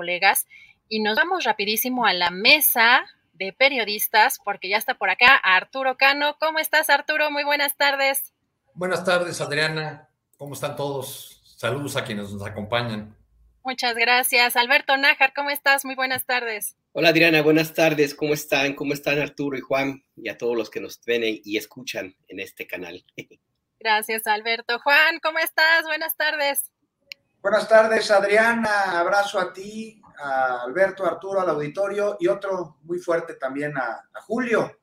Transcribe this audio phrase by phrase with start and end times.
[0.00, 0.46] Colegas
[0.88, 5.98] y nos vamos rapidísimo a la mesa de periodistas porque ya está por acá Arturo
[5.98, 6.36] Cano.
[6.40, 7.30] ¿Cómo estás Arturo?
[7.30, 8.32] Muy buenas tardes.
[8.72, 10.08] Buenas tardes, Adriana.
[10.38, 11.42] ¿Cómo están todos?
[11.58, 13.14] Saludos a quienes nos acompañan.
[13.62, 14.56] Muchas gracias.
[14.56, 15.84] Alberto Nájar, ¿cómo estás?
[15.84, 16.76] Muy buenas tardes.
[16.92, 18.14] Hola Adriana, buenas tardes.
[18.14, 18.74] ¿Cómo están?
[18.74, 20.02] ¿Cómo están Arturo y Juan?
[20.16, 23.04] Y a todos los que nos ven y escuchan en este canal.
[23.78, 24.78] Gracias, Alberto.
[24.78, 25.84] Juan, ¿cómo estás?
[25.84, 26.70] Buenas tardes.
[27.42, 29.00] Buenas tardes, Adriana.
[29.00, 34.04] Abrazo a ti, a Alberto, a Arturo, al auditorio y otro muy fuerte también a,
[34.26, 34.78] Julio.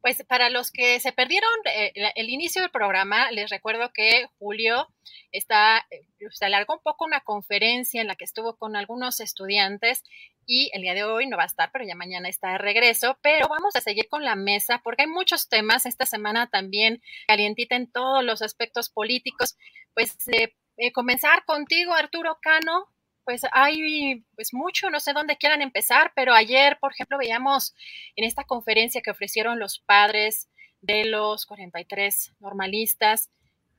[0.00, 4.88] Pues para los que se perdieron eh, el inicio del programa, les recuerdo que Julio
[5.32, 10.02] está, eh, se alargó un poco una conferencia en la que estuvo con algunos estudiantes
[10.46, 13.18] y el día de hoy no va a estar, pero ya mañana está de regreso.
[13.20, 17.76] Pero vamos a seguir con la mesa porque hay muchos temas esta semana también calientita
[17.76, 19.56] en todos los aspectos políticos.
[19.94, 22.88] Pues eh, eh, comenzar contigo, Arturo Cano.
[23.24, 27.74] Pues hay pues mucho, no sé dónde quieran empezar, pero ayer, por ejemplo, veíamos
[28.16, 30.50] en esta conferencia que ofrecieron los padres
[30.82, 33.30] de los 43 normalistas,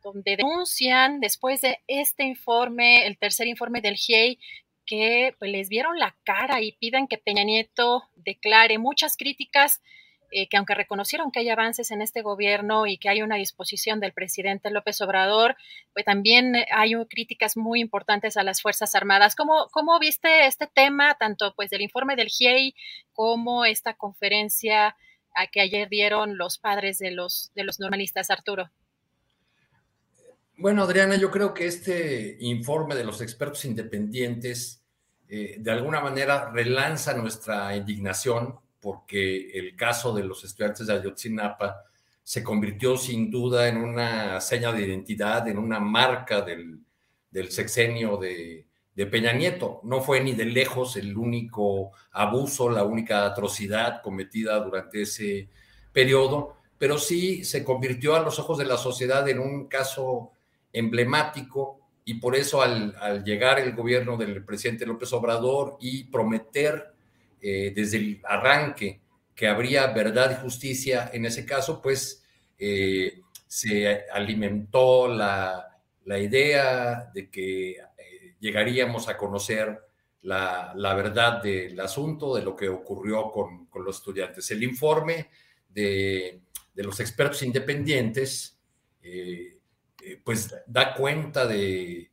[0.02, 4.40] donde denuncian después de este informe, el tercer informe del GIEI,
[4.86, 9.82] que pues, les vieron la cara y piden que Peña Nieto declare muchas críticas,
[10.38, 14.02] eh, que aunque reconocieron que hay avances en este gobierno y que hay una disposición
[14.02, 15.56] del presidente López Obrador,
[15.94, 19.34] pues también hay críticas muy importantes a las Fuerzas Armadas.
[19.34, 22.76] ¿Cómo, cómo viste este tema, tanto pues del informe del GIEI
[23.14, 24.98] como esta conferencia
[25.34, 28.70] a que ayer dieron los padres de los, de los normalistas, Arturo?
[30.58, 34.84] Bueno, Adriana, yo creo que este informe de los expertos independientes
[35.30, 41.86] eh, de alguna manera relanza nuestra indignación porque el caso de los estudiantes de Ayotzinapa
[42.22, 46.82] se convirtió sin duda en una seña de identidad, en una marca del,
[47.32, 48.68] del sexenio de,
[49.10, 49.82] Peña Nieto.
[49.86, 55.50] No fue ni de lejos el único abuso, la única atrocidad cometida durante ese
[55.92, 60.30] periodo, pero sí se convirtió a los ojos de la sociedad en un caso
[60.72, 66.95] emblemático y por eso al llegar el gobierno del presidente López Obrador y prometer
[67.48, 69.02] eh, desde el arranque
[69.36, 72.26] que habría verdad y justicia en ese caso, pues
[72.58, 79.80] eh, se alimentó la, la, idea de que eh, llegaríamos a conocer
[80.24, 84.50] la, la, verdad del asunto, de lo que ocurrió con, con los estudiantes.
[84.50, 85.30] El informe
[85.70, 86.42] de,
[86.74, 88.60] de los expertos independientes
[90.24, 92.10] pues da cuenta de,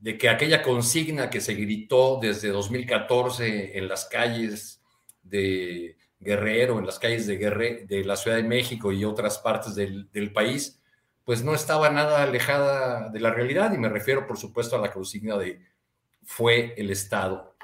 [0.00, 4.82] de, que aquella consigna que se gritó desde 2014 en las calles
[5.22, 9.74] de Guerrero, en las calles de, Guerre, de la Ciudad de México y otras partes
[9.74, 10.82] del, país,
[11.24, 14.92] pues no estaba nada alejada de la realidad y me refiero por supuesto a la
[14.92, 15.60] consigna de
[16.24, 17.54] fue el Estado.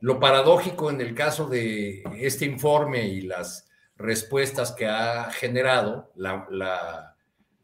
[0.00, 7.16] Lo paradójico en el caso de este informe y las respuestas que ha generado, la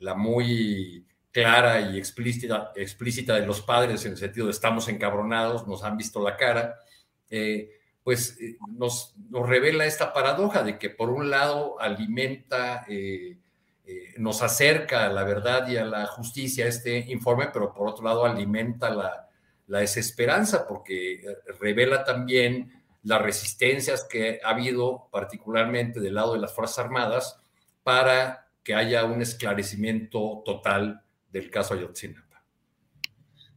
[0.02, 5.82] la muy clara y explícita, de los padres en el sentido de estamos encabronados, nos
[5.82, 6.76] han visto la cara,
[7.30, 7.70] eh,
[8.04, 13.38] pues eh, nos, revela esta paradoja de que por un lado alimenta, eh,
[14.18, 18.24] nos acerca a la verdad y a la justicia este informe, pero por otro lado
[18.24, 21.24] alimenta la desesperanza porque
[21.58, 27.40] revela también las resistencias que ha habido particularmente del lado de las Fuerzas Armadas
[27.82, 31.01] para que haya un esclarecimiento total
[31.32, 32.44] del caso Ayotzinapa.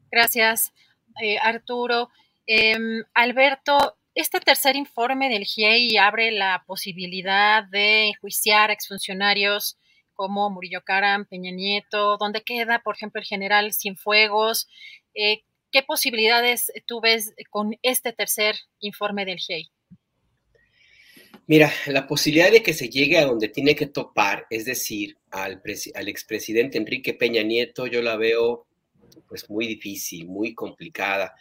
[0.10, 0.74] Gracias,
[1.22, 2.10] eh, Arturo.
[2.48, 9.77] Em, Alberto, este tercer informe del GIEI abre la posibilidad de enjuiciar a exfuncionarios
[10.13, 14.69] como Murillo Karam, Peña Nieto, ¿dónde queda, por ejemplo, el general Cienfuegos?
[15.13, 19.69] Eh, ¿Qué posibilidades tú ves con este tercer informe del GIEI?
[21.48, 25.62] Mira, la posibilidad de que se llegue a donde tiene que topar, es decir, al,
[25.94, 28.66] al expresidente Enrique Peña Nieto, yo la veo
[29.28, 31.36] pues muy difícil, muy complicada.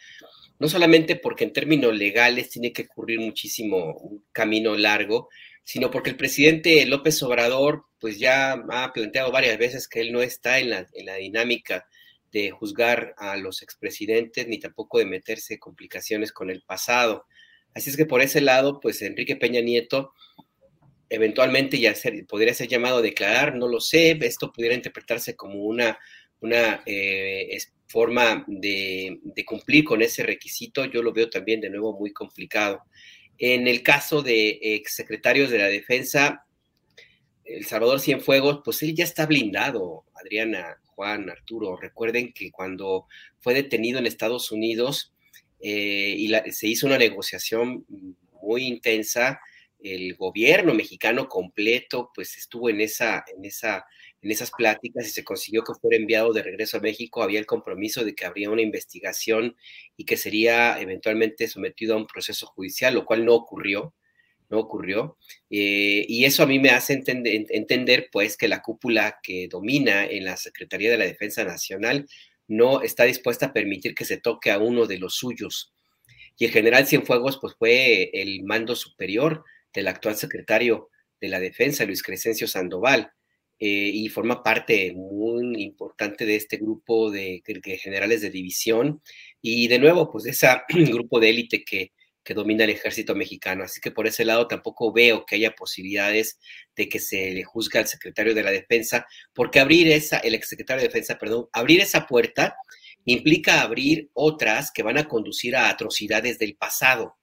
[0.59, 5.29] No solamente porque en términos legales tiene que ocurrir muchísimo, un camino largo,
[5.63, 10.21] sino porque el presidente López Obrador pues ya ha planteado varias veces que él no
[10.21, 11.87] está en la, en la dinámica
[12.31, 17.25] de juzgar a los expresidentes ni tampoco de meterse en complicaciones con el pasado.
[17.75, 20.13] Así es que por ese lado, pues Enrique Peña Nieto
[21.09, 21.93] eventualmente ya
[22.27, 25.99] podría ser llamado a declarar, no lo sé, esto pudiera interpretarse como una,
[26.85, 27.57] eh,
[27.87, 32.81] forma de, de, cumplir con ese requisito, yo lo veo también de nuevo muy complicado.
[33.37, 36.45] En el caso de exsecretarios de la defensa,
[37.43, 41.77] El Salvador Cienfuegos, pues él ya está blindado, Adriana, Juan, Arturo.
[41.77, 43.05] Recuerden que cuando
[43.39, 45.14] fue detenido en Estados Unidos
[45.59, 47.85] eh, y se hizo una negociación
[48.41, 49.39] muy intensa,
[49.79, 53.85] el gobierno mexicano completo pues estuvo en esa, en esa,
[54.21, 57.21] en esas pláticas y se consiguió que fuera enviado de regreso a México.
[57.21, 59.55] Había el compromiso de que habría una investigación
[59.95, 63.93] y que sería eventualmente sometido a un proceso judicial, lo cual no ocurrió
[64.49, 65.17] no ocurrió.
[65.49, 70.05] Eh, y eso a mí me hace entender, entender, pues, que la cúpula que domina
[70.05, 72.07] en la Secretaría de la Defensa Nacional
[72.47, 75.73] no está dispuesta a permitir que se toque a uno de los suyos.
[76.37, 79.43] Y el general Cienfuegos, pues, fue el mando superior
[79.73, 80.89] del actual secretario
[81.21, 83.11] de la Defensa, Luis Crescencio Sandoval,
[83.57, 89.01] eh, y forma parte muy importante de este grupo de, de generales de división
[89.41, 90.47] y de nuevo, pues, de ese
[90.91, 91.93] grupo de élite que
[92.25, 93.63] que domina el ejército mexicano.
[93.63, 96.39] Así que por ese lado tampoco veo que haya posibilidades
[96.75, 100.81] de que se le juzgue al secretario de la defensa, porque abrir esa, el exsecretario
[100.81, 102.57] de defensa, perdón, abrir esa puerta
[103.05, 107.15] implica abrir otras que van a conducir a atrocidades del pasado.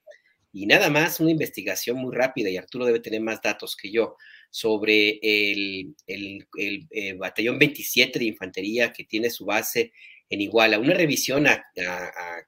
[0.53, 4.15] Y nada más una investigación muy rápida, y Arturo debe tener más datos que yo,
[4.49, 6.47] sobre el, el,
[6.91, 9.91] eh, batallón 27 de infantería que tiene su base
[10.33, 11.63] en Iguala, una revisión a,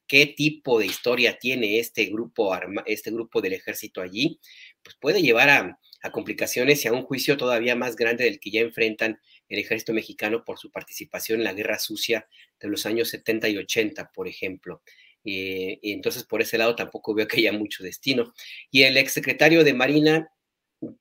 [0.08, 4.40] qué tipo de historia tiene este grupo, este grupo del ejército allí,
[4.84, 5.80] pues puede llevar a,
[6.12, 10.46] complicaciones y a un juicio todavía más grande del que ya enfrentan el ejército mexicano
[10.46, 12.28] por su participación en la guerra sucia
[12.60, 14.84] de los años 70 y 80, por ejemplo.
[15.24, 18.36] Eh, y entonces por ese lado tampoco veo que haya mucho destino.
[18.70, 20.30] Y el exsecretario de Marina,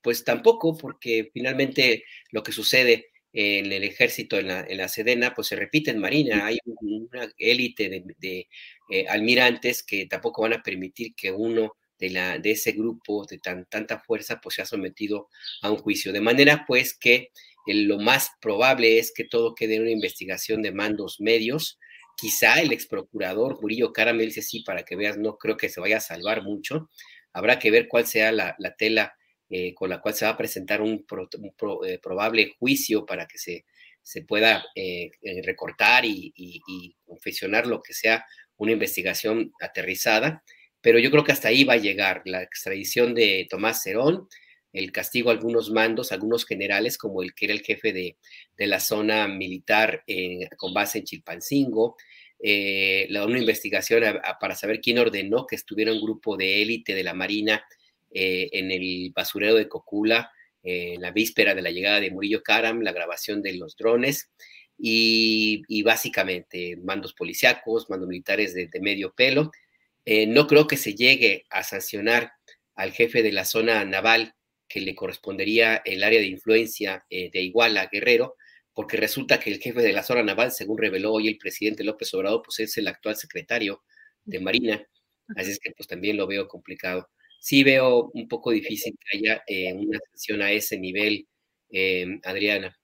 [0.01, 5.33] pues tampoco, porque finalmente lo que sucede en el ejército, en la, en la Sedena,
[5.33, 6.45] pues se repite en Marina.
[6.45, 8.47] Hay una élite de,
[8.89, 13.39] eh, almirantes que tampoco van a permitir que uno de, la, de ese grupo de
[13.39, 15.27] tan, tanta fuerza pues sea sometido
[15.61, 16.13] a un juicio.
[16.13, 17.31] De manera pues que
[17.67, 21.77] lo más probable es que todo quede en una investigación de mandos medios.
[22.15, 25.81] Quizá el ex procurador Murillo Caramel dice sí, para que veas, no creo que se
[25.81, 26.89] vaya a salvar mucho.
[27.33, 29.14] Habrá que ver cuál sea la, la tela
[29.47, 31.05] eh, con la cual se va a presentar un,
[31.85, 33.65] eh, probable juicio para que se,
[34.01, 35.11] se pueda eh,
[35.43, 36.33] recortar y,
[37.05, 38.25] confesionar lo que sea
[38.57, 40.43] una investigación aterrizada.
[40.81, 44.27] Pero yo creo que hasta ahí va a llegar la extradición de Tomás Cerón,
[44.73, 48.17] el castigo a algunos mandos, algunos generales, como el que era el jefe de,
[48.57, 50.03] la zona militar
[50.57, 51.95] con base en Chilpancingo,
[52.39, 54.03] la, una investigación
[54.39, 57.63] para saber quién ordenó que estuviera un grupo de élite de la Marina
[58.17, 60.31] eh, en el basurero de Cocula,
[60.63, 64.31] eh, en la víspera de la llegada de Murillo Karam, la grabación de los drones
[64.77, 69.51] y, básicamente mandos policíacos, mandos militares de, medio pelo.
[70.05, 72.31] Eh, no creo que se llegue a sancionar
[72.75, 74.33] al jefe de la zona naval
[74.69, 78.35] que le correspondería el área de influencia de Iguala, Guerrero,
[78.73, 82.13] porque resulta que el jefe de la zona naval, según reveló hoy el presidente López
[82.13, 83.83] Obrador, pues es el actual secretario
[84.23, 84.87] de Marina,
[85.35, 87.09] así es que pues también lo veo complicado
[87.45, 91.27] sí veo un poco difícil que haya eh, una sesión a ese nivel,
[91.69, 92.75] em, Adriana.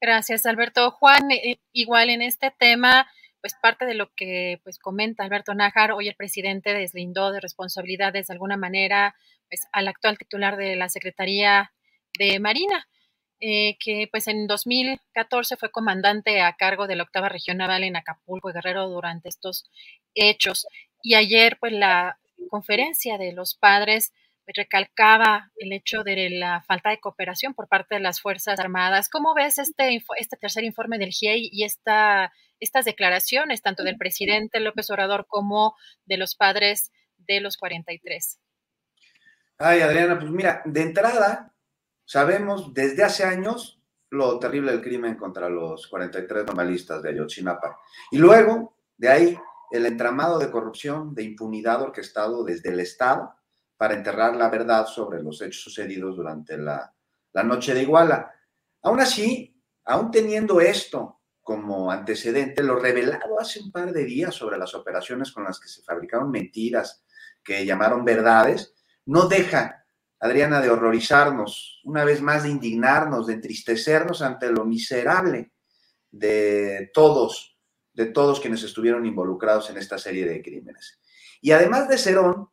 [0.00, 0.92] Gracias, Alberto.
[0.92, 3.08] Juan, eh, igual en este tema,
[3.40, 8.28] pues parte de lo que pues comenta Alberto Nájar, hoy el presidente deslindó de responsabilidades
[8.28, 9.16] de alguna manera
[9.48, 11.72] pues, al actual titular de la Secretaría
[12.16, 12.86] de Marina,
[13.40, 17.96] eh, que pues en 2014 fue comandante a cargo de la octava región naval en
[17.96, 19.68] Acapulco y Guerrero durante estos
[20.14, 20.68] hechos.
[21.02, 24.12] Y ayer pues la conferencia de los padres
[24.46, 29.08] recalcaba el hecho de la falta de cooperación por parte de las Fuerzas Armadas.
[29.08, 34.60] ¿Cómo ves este, este tercer informe del GIEI y esta estas declaraciones, tanto del presidente
[34.60, 35.74] López Obrador como
[36.06, 38.40] de los padres de los 43?
[39.58, 41.54] Ay, Adriana, pues mira, de entrada,
[42.04, 47.80] sabemos desde hace años lo terrible del crimen contra los 43 normalistas de Ayotzinapa.
[48.10, 49.38] Y luego, de ahí,
[49.76, 53.34] el entramado de corrupción, de impunidad orquestado desde el Estado
[53.76, 56.94] para enterrar la verdad sobre los hechos sucedidos durante la,
[57.44, 58.32] noche de Iguala.
[58.82, 64.58] Aún así, aún teniendo esto como antecedente, lo revelado hace un par de días sobre
[64.58, 67.04] las operaciones con las que se fabricaron mentiras
[67.42, 68.74] que llamaron verdades,
[69.06, 69.84] no deja,
[70.20, 75.52] Adriana, de horrorizarnos, una vez más de indignarnos, de entristecernos ante lo miserable
[76.12, 77.53] de todos,
[77.94, 81.00] de todos quienes estuvieron involucrados en esta serie de crímenes.
[81.40, 82.48] Y además de Cerón,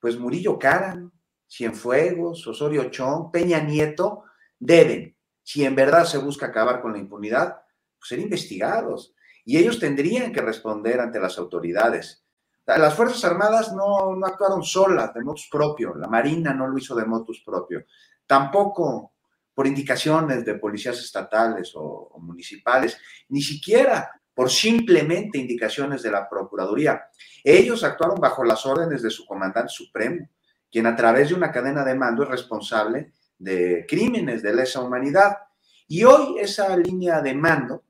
[0.00, 1.12] pues Murillo Caran,
[1.48, 4.24] Cienfuegos, Osorio Chong, Peña Nieto,
[4.58, 7.62] deben, si en verdad se busca acabar con la impunidad,
[7.98, 9.14] pues ser investigados.
[9.44, 12.24] Y ellos tendrían que responder ante las autoridades.
[12.66, 15.94] Las Fuerzas Armadas no, no actuaron solas, de motus propio.
[15.94, 17.84] La Marina no lo hizo de motus propio.
[18.26, 19.12] Tampoco
[19.52, 22.98] por indicaciones de policías estatales o municipales,
[23.28, 27.06] ni siquiera por simplemente indicaciones de la Procuraduría.
[27.42, 30.28] Ellos actuaron bajo las órdenes de su comandante supremo,
[30.70, 35.38] quien a través de una cadena de mando es responsable de crímenes de lesa humanidad.
[35.86, 37.84] Y hoy esa línea de mando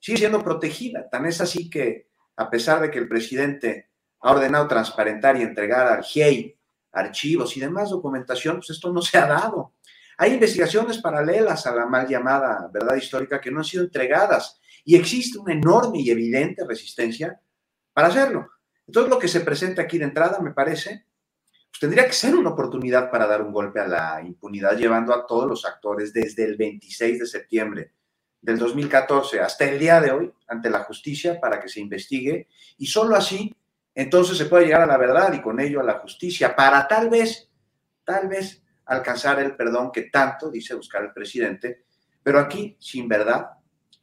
[0.00, 1.08] sigue siendo protegida.
[1.08, 5.86] Tan es así que, a pesar de que el presidente ha ordenado transparentar y entregar
[5.86, 6.58] al GIEI
[6.92, 9.74] archivos y demás documentación, pues esto no se ha dado.
[10.16, 14.96] Hay investigaciones paralelas a la mal llamada verdad histórica que no han sido entregadas y
[14.96, 17.40] existe una enorme y evidente resistencia
[17.92, 18.48] para hacerlo.
[18.86, 21.06] Entonces, lo que se presenta aquí de entrada, me parece,
[21.70, 25.26] pues tendría que ser una oportunidad para dar un golpe a la impunidad, llevando a
[25.26, 27.92] todos los actores desde el 26 de septiembre
[28.44, 32.86] del 2014 hasta el día de hoy ante la justicia para que se investigue y
[32.86, 33.56] solo así
[33.94, 37.08] entonces se puede llegar a la verdad y con ello a la justicia para tal
[37.08, 37.48] vez,
[38.04, 41.84] tal vez alcanzar el perdón que tanto dice buscar el presidente,
[42.22, 43.46] pero aquí sin verdad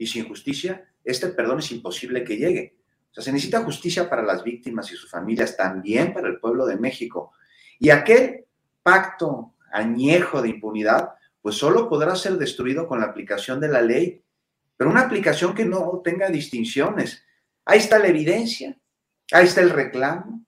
[0.01, 2.75] y sin justicia, este perdón es imposible que llegue.
[3.11, 6.65] O sea, se necesita justicia para las víctimas y sus familias, también para el pueblo
[6.65, 7.33] de México.
[7.77, 8.45] Y aquel
[8.81, 14.23] pacto añejo de impunidad, pues solo podrá ser destruido con la aplicación de la ley,
[14.75, 17.23] pero una aplicación que no tenga distinciones.
[17.63, 18.75] Ahí está la evidencia,
[19.31, 20.43] Ahí está el reclamo.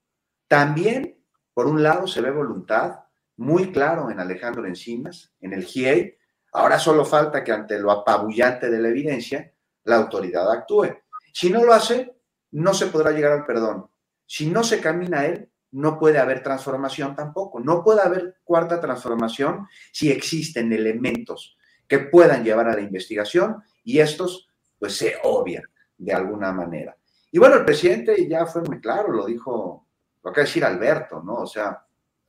[0.48, 1.16] También,
[1.54, 3.02] por un lado, se ve voluntad
[3.38, 6.18] muy claro en Alejandro Encinas, en el GIEI.
[6.54, 9.52] Ahora solo falta que ante lo apabullante de la evidencia,
[9.86, 10.88] la autoridad actúe.
[11.34, 12.16] Si no lo hace,
[12.52, 13.90] no se podrá llegar al perdón.
[14.26, 17.60] Si no se camina a él, no puede haber transformación tampoco.
[17.60, 21.58] No puede haber cuarta transformación si existen elementos
[21.88, 25.64] que puedan llevar a la investigación y estos pues se obvian
[25.98, 26.96] de alguna manera.
[27.32, 29.88] Y bueno, el presidente ya fue muy claro, lo dijo,
[30.24, 31.36] lo que decir Alberto, ¿no?
[31.36, 31.84] O sea,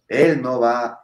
[0.08, 1.03] él no va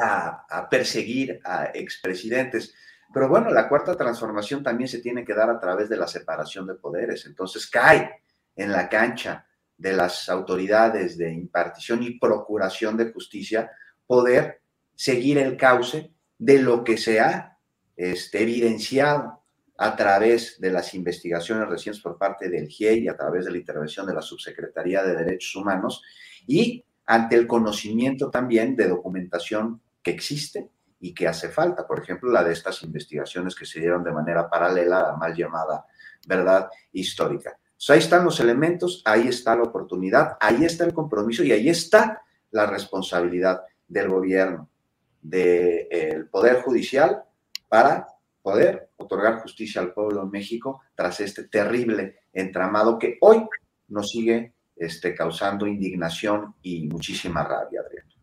[0.00, 2.74] a, perseguir a expresidentes.
[3.12, 6.66] Pero bueno, la cuarta transformación también se tiene que dar a través de la separación
[6.66, 7.26] de poderes.
[7.26, 8.22] Entonces cae
[8.54, 13.70] en la cancha de las autoridades de impartición y procuración de justicia
[14.06, 14.60] poder
[14.94, 17.58] seguir el cauce de lo que se ha
[17.96, 19.42] este, evidenciado
[19.78, 23.58] a través de las investigaciones recientes por parte del GIEI y a través de la
[23.58, 26.02] intervención de la Subsecretaría de Derechos Humanos
[26.46, 30.70] y ante el conocimiento también de documentación que existe
[31.00, 34.48] y que hace falta, por ejemplo, la de estas investigaciones que se dieron de manera
[34.48, 35.84] paralela a la mal llamada
[36.28, 37.58] verdad histórica.
[37.88, 42.22] ahí están los elementos, ahí está la oportunidad, ahí está el compromiso y ahí está
[42.52, 44.70] la responsabilidad del gobierno,
[45.20, 47.24] del Poder Judicial
[47.68, 48.06] para
[48.42, 53.44] poder otorgar justicia al pueblo de México tras este terrible entramado que hoy
[53.88, 58.15] nos sigue este, causando indignación y muchísima rabia, Adriana.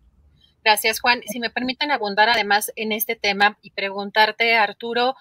[0.63, 1.22] Gracias, Juan.
[1.27, 5.15] Si me permiten abundar además en este tema y preguntarte, Arturo,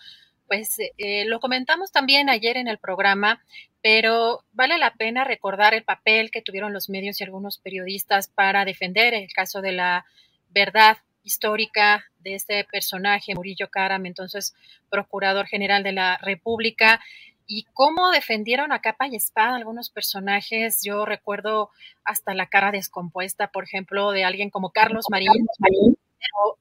[0.46, 3.42] pues eh, lo comentamos también ayer en el programa,
[3.82, 8.64] pero vale la pena recordar el papel que tuvieron los medios y algunos periodistas para
[8.64, 10.04] defender el caso de la
[10.50, 14.54] verdad histórica de este personaje, Murillo Karam, entonces
[14.90, 17.00] procurador general de la República,
[17.54, 20.80] y cómo defendieron a capa y espada algunos personajes.
[20.82, 21.70] Yo recuerdo
[22.02, 26.58] hasta la cara descompuesta, por ejemplo, de alguien como Carlos Marín, pero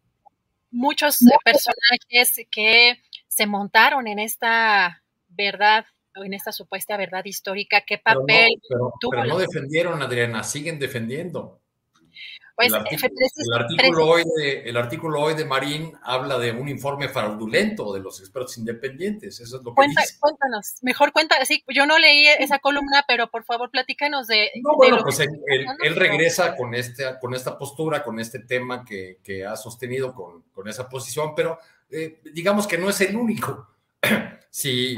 [0.69, 2.97] muchos personajes que
[3.29, 5.85] se montaron en esta verdad
[6.17, 10.77] o en esta supuesta verdad histórica, qué papel pero no, pero no defendieron, Adriana, siguen
[10.77, 11.61] defendiendo.
[12.69, 17.91] Pues, el, artículo, hoy de, el artículo hoy de Marín habla de un informe fraudulento
[17.91, 19.39] de los expertos independientes.
[19.39, 20.19] Eso es lo que dice.
[20.19, 21.43] Cuéntanos, mejor cuenta.
[21.45, 24.51] Sí, yo no leí esa columna, pero por favor platícanos de.
[24.61, 29.43] No, bueno, pues él, regresa con, este, con esta postura, con este tema que, que
[29.43, 31.57] ha sostenido con, con, esa posición, pero
[31.89, 33.69] eh, digamos que no es el único.
[34.51, 34.95] si,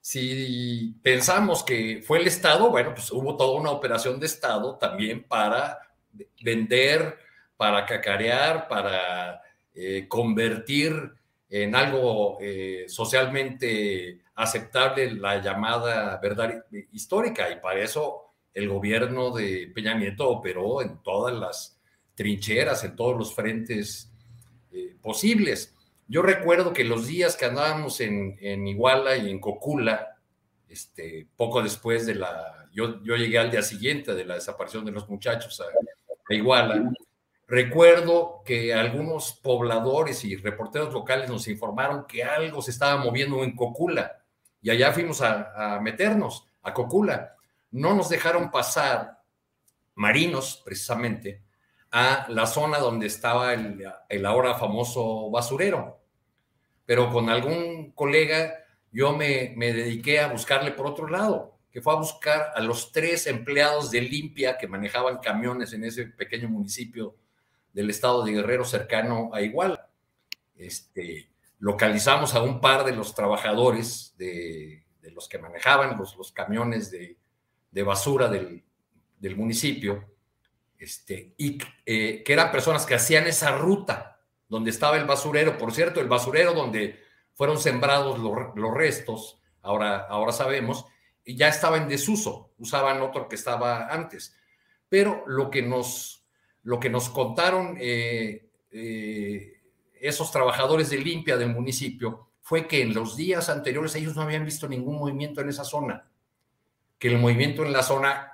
[0.00, 5.22] si pensamos que fue el Estado, bueno, pues hubo toda una operación de Estado también
[5.22, 5.87] para
[6.42, 7.18] vender,
[7.58, 9.42] para cacarear, para
[9.74, 11.12] eh, convertir
[11.50, 17.50] en algo eh, socialmente aceptable la llamada verdad histórica.
[17.50, 21.80] Y para eso el gobierno de Peña Nieto operó en todas las
[22.14, 24.12] trincheras, en todos los frentes
[24.70, 25.74] eh, posibles.
[26.06, 30.16] Yo recuerdo que los días que andábamos en, en Iguala y en Cocula,
[30.68, 34.92] este, poco después de la, yo, yo llegué al día siguiente de la desaparición de
[34.92, 35.64] los muchachos a,
[36.28, 36.92] Iguala,
[37.46, 43.56] recuerdo que algunos pobladores y reporteros locales nos informaron que algo se estaba moviendo en
[43.56, 44.18] Cocula
[44.60, 47.34] y allá fuimos a, meternos a Cocula.
[47.70, 49.22] No nos dejaron pasar
[49.94, 51.42] marinos, precisamente,
[51.90, 56.00] a la zona donde estaba el, ahora famoso basurero.
[56.84, 58.54] Pero con algún colega
[58.90, 63.90] yo me, dediqué a buscarle por otro lado fue a buscar a los tres empleados
[63.90, 67.16] de limpia que manejaban camiones en ese pequeño municipio
[67.72, 69.88] del estado de Guerrero cercano a Iguala.
[70.56, 76.90] Este, localizamos a un par de los trabajadores de, los que manejaban los, los camiones
[76.90, 77.16] de,
[77.82, 78.62] basura del,
[79.36, 80.04] municipio,
[80.78, 85.58] este, y eh, que eran personas que hacían esa ruta donde estaba el basurero.
[85.58, 87.00] Por cierto, el basurero donde
[87.34, 90.86] fueron sembrados los, los restos, ahora, ahora sabemos,
[91.36, 94.36] ya estaba en desuso, usaban otro que estaba antes.
[94.88, 96.24] Pero lo que nos,
[96.62, 99.60] lo que nos contaron eh, eh,
[100.00, 104.44] esos trabajadores de limpia del municipio fue que en los días anteriores ellos no habían
[104.44, 106.10] visto ningún movimiento en esa zona,
[106.98, 108.32] que el movimiento en la zona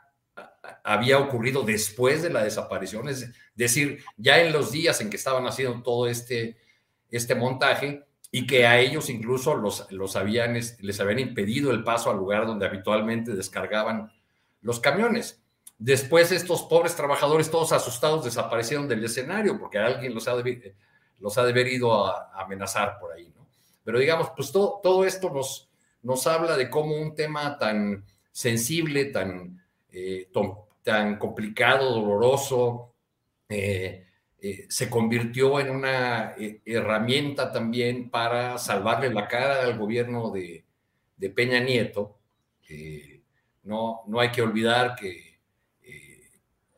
[0.84, 5.46] había ocurrido después de la desaparición, es decir, ya en los días en que estaban
[5.46, 6.56] haciendo todo este,
[7.10, 8.04] este montaje,
[8.36, 12.48] y que a ellos incluso los, los habían, les habían impedido el paso al lugar
[12.48, 14.10] donde habitualmente descargaban
[14.60, 15.40] los camiones.
[15.78, 20.74] Después estos pobres trabajadores, todos asustados, desaparecieron del escenario porque alguien los ha, de,
[21.20, 23.32] los ha debido a, amenazar por ahí.
[23.36, 23.46] ¿no?
[23.84, 25.70] Pero digamos, pues todo, todo esto nos,
[26.02, 30.28] nos habla de cómo un tema tan sensible, tan, eh,
[30.82, 32.94] tan complicado, doloroso,
[33.48, 34.08] eh,
[34.46, 40.66] eh, se convirtió en una eh, herramienta también para salvarle la cara al gobierno de,
[41.34, 42.18] Peña Nieto.
[43.62, 45.40] no, no hay que olvidar que,
[45.82, 46.28] eh,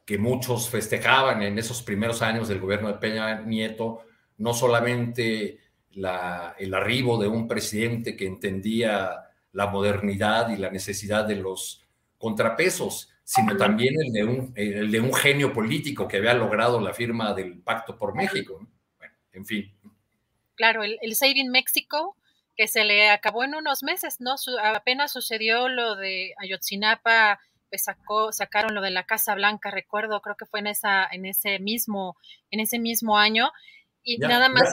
[0.05, 4.05] que muchos festejaban en esos primeros años del gobierno de Peña Nieto
[4.39, 5.59] no solamente
[5.93, 11.85] el arribo de un presidente que entendía la modernidad y la necesidad de los
[12.17, 16.95] contrapesos, sino también el de, un, el de un genio político que había logrado la
[16.95, 18.65] firma del Pacto por México.
[18.99, 19.75] Bueno, en fin.
[20.55, 22.17] Claro, el, el Saving México,
[22.57, 24.37] que se le acabó en unos meses, ¿no?
[24.63, 30.37] apenas sucedió lo de Ayotzinapa, pues sacó, sacaron lo de la Casa Blanca, recuerdo, creo
[30.37, 32.17] que fue en esa, en ese mismo,
[32.53, 33.51] en ese mismo año.
[34.05, 34.73] Y nada más.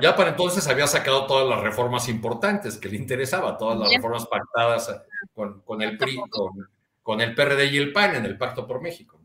[0.00, 4.26] Ya, para, entonces había sacado todas las reformas importantes que le interesaba, todas las reformas
[4.26, 5.00] pactadas
[5.32, 6.73] con, con el PRI, con,
[7.04, 9.20] con el PRD y el PAN en el Pacto por México.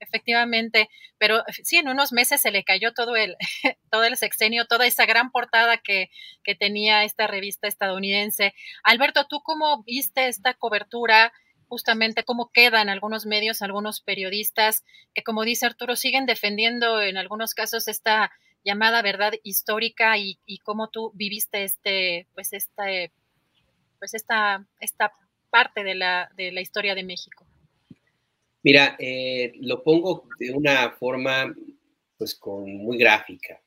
[0.00, 3.36] Efectivamente, pero sí, en unos meses se le cayó todo el,
[3.90, 6.10] todo el sexenio, toda esa gran portada que,
[6.42, 8.54] que tenía esta revista estadounidense.
[8.82, 11.32] Alberto, ¿tú cómo viste esta cobertura?
[11.66, 14.84] justamente cómo quedan algunos medios, algunos periodistas,
[15.14, 18.30] que como dice Arturo, siguen defendiendo en algunos casos esta
[18.64, 23.12] llamada verdad histórica y, y cómo tú viviste este, pues este,
[23.98, 25.14] pues esta, esta
[25.54, 27.46] parte de la, de la historia de México?
[28.64, 31.54] Mira, eh, lo pongo de una forma
[32.18, 33.62] pues con muy gráfica.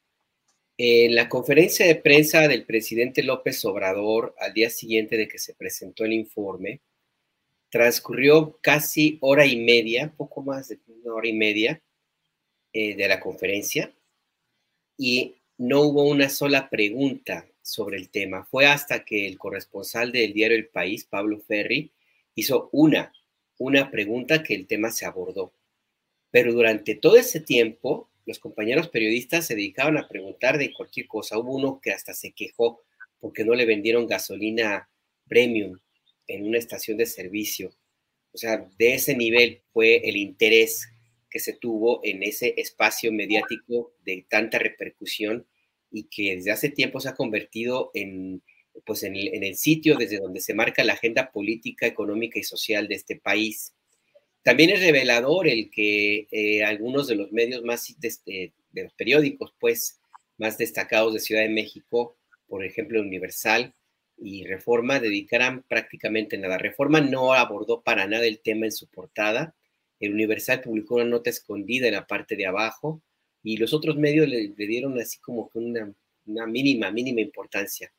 [0.78, 5.56] En la conferencia de prensa del presidente López Obrador al día siguiente de que se
[5.56, 6.82] presentó el informe,
[7.69, 11.82] transcurrió casi hora y media, poco más de una hora y media
[12.73, 13.93] eh, de la conferencia
[14.97, 18.45] y no hubo una sola pregunta sobre el tema.
[18.45, 21.91] Fue hasta que el corresponsal del diario El País, Pablo Ferri,
[22.34, 23.12] hizo una,
[23.58, 25.51] una pregunta que el tema se abordó.
[26.32, 31.38] Pero durante todo ese tiempo, los compañeros periodistas se dedicaban a preguntar de cualquier cosa.
[31.38, 32.84] Hubo uno que hasta se quejó
[33.19, 34.89] porque no le vendieron gasolina
[35.27, 35.77] premium
[36.27, 37.73] en una estación de servicio.
[38.32, 40.88] O sea, de ese nivel fue el interés
[41.30, 45.45] que se tuvo en ese espacio mediático de tanta repercusión
[45.91, 48.41] y que desde hace tiempo se ha convertido en,
[48.86, 52.95] pues en, el, sitio desde donde se marca la agenda política, económica y social de
[52.95, 53.73] este país.
[54.43, 59.54] También es revelador el que eh, algunos de los medios más, de, de, los periódicos,
[59.60, 60.00] pues,
[60.38, 63.73] más destacados de Ciudad de México, por ejemplo, Universal
[64.17, 66.58] y Reforma, dedicaran prácticamente nada.
[66.58, 69.56] Reforma no abordó para nada el tema en su portada.
[70.00, 73.02] El Universal publicó una nota escondida en la parte de abajo
[73.47, 75.95] y los otros medios le, dieron así como que una,
[76.47, 77.93] mínima, mínima importancia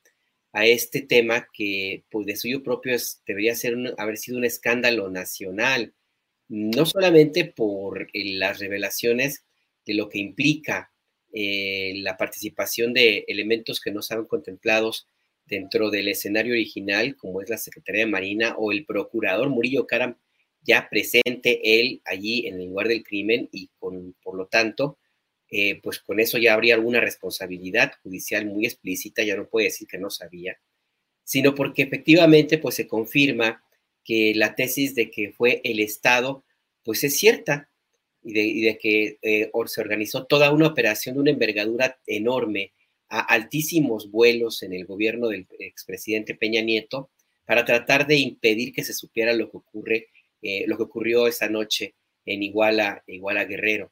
[0.52, 2.94] a este tema que pues de suyo propio
[3.26, 5.94] debería ser haber sido un escándalo nacional,
[6.48, 9.46] no solamente por eh, las revelaciones
[9.86, 10.92] de lo que implica
[11.32, 15.08] eh, la participación de elementos que no estaban contemplados
[15.46, 20.18] dentro del escenario original, como es la Secretaría de Marina o el procurador Murillo Caram,
[20.60, 24.98] ya presente él allí en el lugar del crimen y con, por lo tanto,
[25.50, 29.88] eh, pues con eso ya habría alguna responsabilidad judicial muy explícita, ya no puede decir
[29.88, 30.58] que no sabía,
[31.24, 33.62] sino porque efectivamente pues se confirma
[34.04, 36.44] que la tesis de que fue el Estado,
[36.82, 37.68] pues es cierta,
[38.22, 42.72] y de, que eh, se organizó toda una operación de una envergadura enorme
[43.08, 47.10] a altísimos vuelos en el gobierno del expresidente Peña Nieto
[47.46, 50.08] para tratar de impedir que se supiera lo que ocurre,
[50.42, 51.94] eh, lo que ocurrió esa noche
[52.26, 53.90] en Iguala, Iguala Guerrero.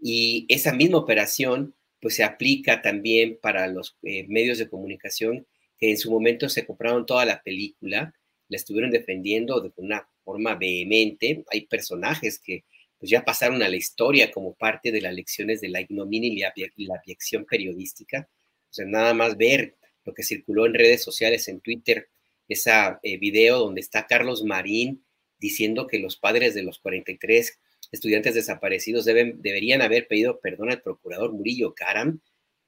[0.00, 5.46] Y esa misma operación pues se aplica también para los eh, medios de comunicación
[5.78, 8.14] que en su momento se compraron toda la película,
[8.48, 11.44] la estuvieron defendiendo de una forma vehemente.
[11.50, 12.64] Hay personajes que
[12.98, 16.84] pues ya pasaron a la historia como parte de las lecciones de la ignominia y
[16.84, 18.28] la, abyección periodística.
[18.70, 22.08] O sea, nada más ver lo que circuló en redes sociales, en Twitter,
[22.48, 25.04] ese eh, video donde está Carlos Marín
[25.38, 27.58] diciendo que los padres de los 43
[27.90, 32.20] estudiantes desaparecidos deberían haber pedido perdón al procurador Murillo Caram,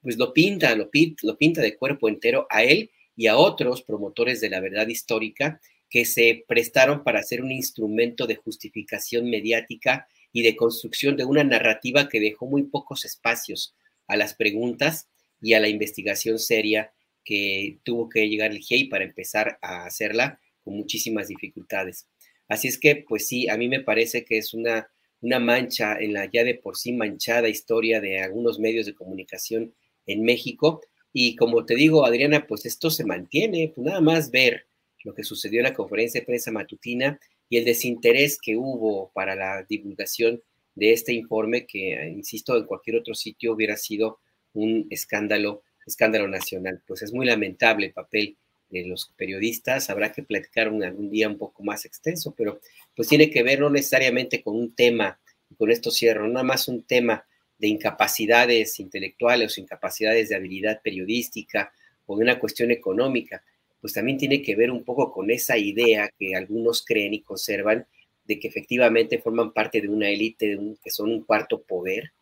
[0.03, 4.49] pues lo pinta, lo, pinta de cuerpo entero a él y a otros promotores de
[4.49, 10.57] la verdad histórica que se prestaron para hacer un instrumento de justificación mediática y de
[10.57, 13.75] construcción de una narrativa que dejó muy pocos espacios
[14.07, 15.09] a las preguntas
[15.43, 16.93] y a la investigación seria
[17.25, 22.09] que tuvo que llegar el GIEI para empezar a hacerla con muchísimas dificultades.
[22.49, 24.89] Así es que, pues sí, a mí me parece que es una
[25.23, 29.75] una mancha en la ya de por sí manchada historia de algunos medios de comunicación
[30.07, 30.81] en México.
[31.13, 34.67] Y como te digo, Adriana, pues esto se mantiene, pues nada más ver
[35.05, 39.35] lo que sucedió en la conferencia de prensa matutina y el desinterés que hubo para
[39.35, 40.43] la divulgación
[40.75, 44.21] de este informe, que, insisto, en cualquier otro sitio hubiera sido
[44.53, 46.83] un escándalo, escándalo nacional.
[46.87, 48.37] Pues es muy lamentable el papel
[48.71, 52.61] de los periodistas, habrá que platicar un, algún día un poco más extenso, pero
[52.95, 55.19] pues tiene que ver no necesariamente con un tema,
[55.51, 57.25] y con esto cierro, nada más un tema
[57.59, 61.73] de incapacidades intelectuales o incapacidades de habilidad periodística
[62.07, 63.43] o de una cuestión económica,
[63.81, 67.87] pues también tiene que ver un poco con esa idea que algunos creen y conservan
[68.25, 72.13] de que efectivamente forman parte de una élite, que son un cuarto poder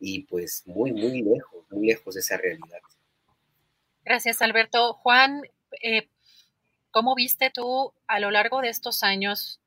[0.00, 2.78] y pues muy, muy lejos, muy lejos de esa realidad.
[4.04, 4.94] Gracias, Alberto.
[4.94, 5.42] Juan,
[5.82, 6.08] eh,
[6.90, 9.60] ¿cómo viste tú a lo largo de estos años,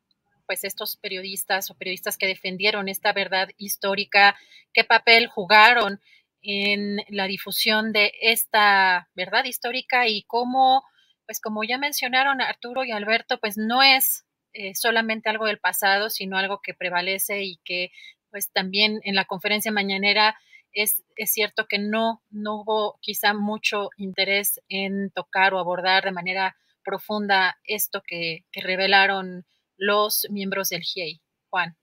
[0.46, 4.36] pues estos periodistas o periodistas que defendieron esta verdad histórica,
[4.74, 6.02] qué papel jugaron
[6.42, 10.84] en la difusión de esta verdad histórica y cómo,
[11.26, 16.10] pues como ya mencionaron Arturo y Alberto, pues no es eh, solamente algo del pasado,
[16.10, 17.92] sino algo que prevalece y que
[18.32, 20.38] pues también en la conferencia mañanera
[20.74, 26.56] es, cierto que no, no hubo quizá mucho interés en tocar o abordar de manera
[26.84, 29.46] profunda esto que, revelaron
[29.78, 31.22] los miembros del GIEI.
[31.50, 31.76] Juan.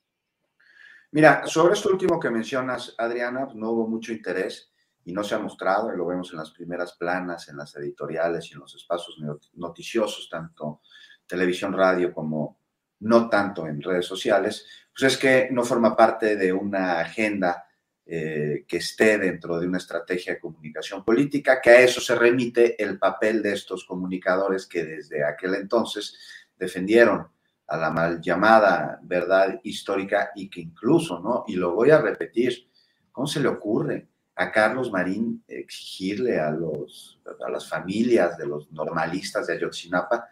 [1.10, 4.72] Mira, sobre esto último que mencionas, Adriana, pues, no hubo mucho interés
[5.04, 8.50] y no se ha mostrado, y lo vemos en las primeras planas, en las editoriales
[8.50, 9.16] y en los espacios
[9.54, 10.82] noticiosos, tanto
[11.26, 12.58] televisión, radio como
[13.00, 17.67] no tanto en redes sociales, pues es que no forma parte de una agenda
[18.10, 22.82] eh, que esté dentro de una estrategia de comunicación política, que a eso se remite
[22.82, 26.16] el papel de estos comunicadores que desde aquel entonces
[26.58, 27.28] defendieron
[27.66, 31.44] a la mal llamada verdad histórica y que incluso, ¿no?
[31.48, 32.70] Y lo voy a repetir,
[33.12, 38.72] ¿cómo se le ocurre a Carlos Marín exigirle a, los, a las familias de los
[38.72, 40.30] normalistas de Ayotzinapa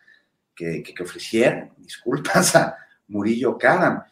[0.55, 2.75] que, que, ofrecieran disculpas a
[3.09, 4.03] Murillo Karam?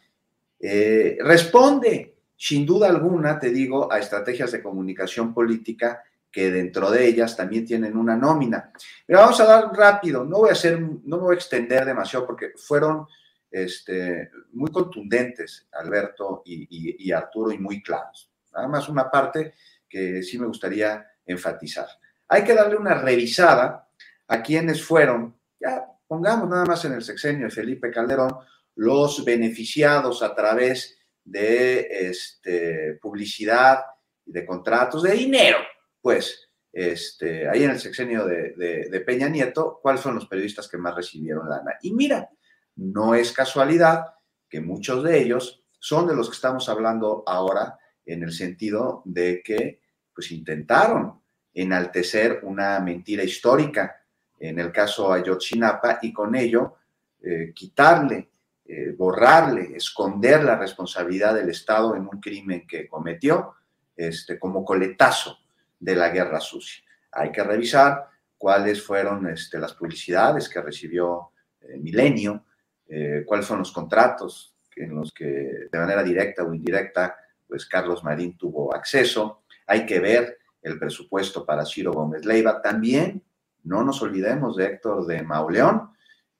[0.59, 7.07] Eh, responde, sin duda alguna, te digo, a estrategias de comunicación política que dentro de
[7.07, 8.71] ellas también tienen una nómina.
[9.05, 12.25] Pero vamos a dar rápido, no voy a hacer, no me voy a extender demasiado
[12.25, 13.07] porque fueron
[13.49, 18.29] este, muy contundentes, Alberto y, Arturo, y muy claros.
[18.53, 19.53] Nada más una parte
[19.87, 21.87] que sí me gustaría enfatizar.
[22.27, 23.87] Hay que darle una revisada
[24.27, 28.35] a quienes fueron, ya pongamos nada más en el sexenio de Felipe Calderón,
[28.75, 30.94] los beneficiados a través
[31.25, 33.83] de este, publicidad
[34.25, 35.57] y de contratos de dinero,
[36.01, 40.77] pues, este, ahí en el sexenio de, de, Peña Nieto, cuáles son los periodistas que
[40.77, 41.77] más recibieron lana.
[41.81, 42.29] Y mira,
[42.75, 44.05] no es casualidad
[44.49, 49.41] que muchos de ellos son de los que estamos hablando ahora en el sentido de
[49.41, 49.81] que
[50.13, 51.21] pues intentaron
[51.53, 54.03] enaltecer una mentira histórica,
[54.39, 56.75] en el caso Ayotzinapa, y con ello
[57.21, 58.29] eh, quitarle,
[58.67, 63.53] eh, borrarle, esconder la responsabilidad del Estado en un crimen que cometió
[63.95, 65.37] este, como coletazo
[65.79, 66.83] de la guerra sucia.
[67.11, 71.29] Hay que revisar cuáles fueron este, las publicidades que recibió
[71.61, 72.45] eh, Milenio,
[72.87, 77.15] eh, cuáles son los contratos en los que de manera directa o indirecta,
[77.47, 79.43] pues Carlos Marín tuvo acceso.
[79.67, 82.61] Hay que ver el presupuesto para Ciro Gómez Leiva.
[82.61, 83.23] También
[83.63, 85.91] no nos olvidemos de Héctor de Mauleón,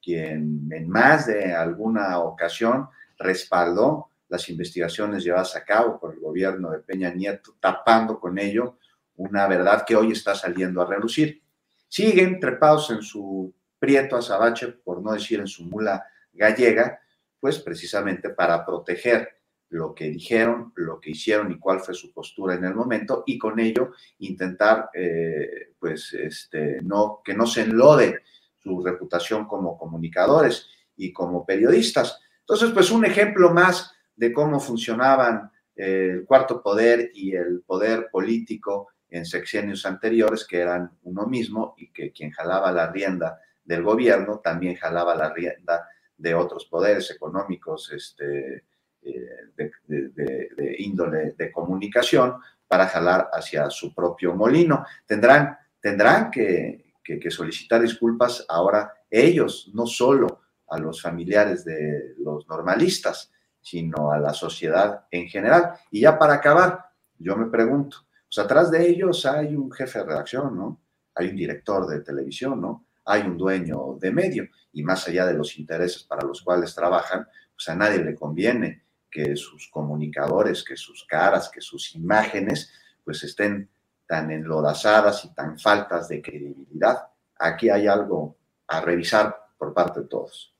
[0.06, 2.88] quien en más de alguna ocasión
[3.18, 8.78] respaldó las investigaciones llevadas a cabo por el gobierno de Peña Nieto, tapando con ello
[9.16, 11.42] una verdad que hoy está saliendo a relucir.
[11.88, 17.00] Siguen trepados en su prieto azabache, por no decir en su mula gallega,
[17.40, 19.30] pues precisamente para proteger
[19.70, 23.40] lo que dijeron, lo que hicieron y cuál fue su postura en el momento y
[23.40, 28.22] con ello intentar, eh, pues, este, no, que no se enlode
[28.66, 32.20] su reputación como comunicadores y como periodistas.
[32.40, 38.08] Entonces, pues un ejemplo más de cómo funcionaban eh, el cuarto poder y el poder
[38.12, 43.84] político en sexenios anteriores, que eran uno mismo y que quien jalaba la rienda del
[43.84, 48.64] gobierno también jalaba la rienda de otros poderes económicos este,
[49.04, 52.36] eh, de, índole de comunicación
[52.68, 54.86] para jalar hacia su propio molino.
[55.06, 62.48] Tendrán, tendrán que, que solicitar disculpas ahora ellos, no solo a los familiares de los
[62.48, 65.74] normalistas, sino a la sociedad en general.
[65.92, 66.86] Y ya para acabar,
[67.18, 70.82] yo me pregunto, pues atrás de ellos hay un jefe de redacción, ¿no?
[71.14, 72.88] Hay un director de televisión, ¿no?
[73.06, 77.28] Hay un dueño de medio y más allá de los intereses para los cuales trabajan,
[77.56, 82.72] pues a nadie le conviene que sus comunicadores, que sus caras, que sus imágenes,
[83.04, 83.70] pues estén
[84.08, 87.08] tan enlodazadas y tan faltas de credibilidad.
[87.38, 88.38] Aquí hay algo
[88.68, 90.54] a revisar por parte de todos.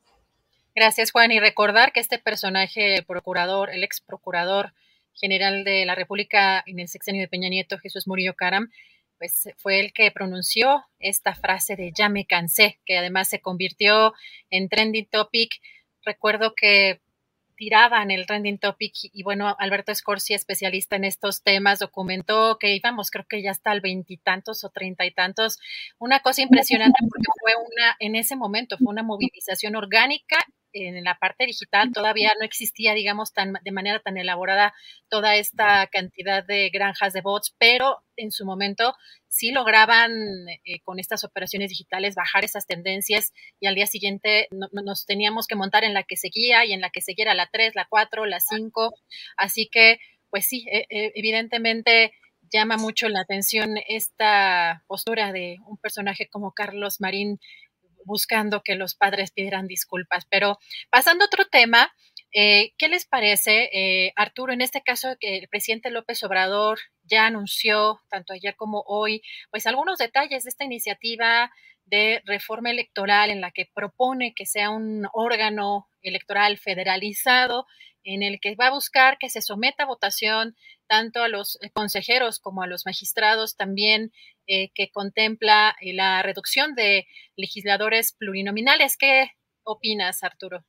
[0.76, 1.32] Gracias, Juan.
[1.32, 4.74] Y recordar que este personaje procurador, el ex procurador
[5.14, 8.70] general de la República en el sexenio de Peña Nieto, Jesús Murillo Caram,
[9.18, 14.14] pues fue el que pronunció esta frase de ya me cansé, que además se convirtió
[14.50, 15.54] en trending topic.
[16.04, 17.00] Recuerdo que
[17.56, 23.12] tiraban el trending topic y bueno, Alberto Scorsi, especialista en estos temas, documentó que íbamos,
[23.12, 25.60] creo que ya hasta al veintitantos o treinta y tantos,
[25.98, 30.38] una cosa impresionante porque fue una, en ese momento fue una movilización orgánica
[30.76, 34.74] en la parte digital todavía no existía, digamos, tan, de manera tan elaborada
[35.10, 38.94] toda esta cantidad de granjas de bots, pero en su momento
[39.28, 40.12] sí lograban
[40.66, 45.56] eh, con estas operaciones digitales bajar esas tendencias y al día siguiente nos teníamos que
[45.56, 48.40] montar en la que seguía y en la que seguía la 3, la 4, la
[48.40, 48.94] 5.
[49.38, 52.14] Así que, pues sí, e, e, evidentemente
[52.52, 57.40] llama mucho la atención esta postura de un personaje como Carlos Marín
[58.06, 60.26] buscando que los padres pidieran disculpas.
[60.30, 60.58] Pero
[60.90, 61.94] pasando a otro tema,
[62.32, 67.26] eh, ¿qué les parece, eh, Arturo, en este caso que el presidente López Obrador ya
[67.26, 71.52] anunció, tanto ayer como hoy, pues algunos detalles de esta iniciativa
[71.86, 77.68] de reforma electoral en la que propone que sea un órgano electoral federalizado
[78.04, 80.56] en el que va a buscar que se someta a votación
[80.88, 84.12] tanto a los consejeros como a los magistrados también
[84.48, 88.98] eh, que contempla eh, la reducción de legisladores plurinominales.
[88.98, 89.32] ¿Qué
[89.64, 90.66] opinas, Arturo?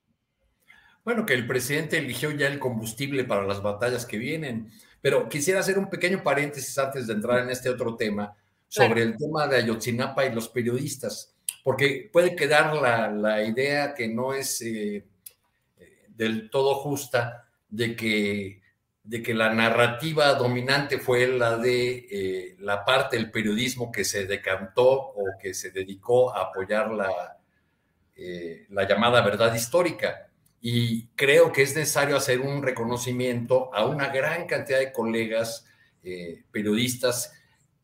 [1.04, 5.60] Bueno, que el presidente eligió ya el combustible para las batallas que vienen, pero quisiera
[5.60, 8.34] hacer un pequeño paréntesis antes de entrar en este otro tema
[8.66, 14.34] sobre el tema de Ayotzinapa y los periodistas, porque puede quedar la, idea que no
[14.34, 15.06] es eh,
[16.08, 18.60] del todo justa de que
[19.06, 24.26] de que la narrativa dominante fue la de eh, la parte del periodismo que se
[24.26, 27.38] decantó o que se dedicó a apoyar la,
[28.16, 30.28] eh, la llamada verdad histórica.
[30.60, 35.64] Y creo que es necesario hacer un reconocimiento a una gran cantidad de colegas
[36.02, 37.32] eh, periodistas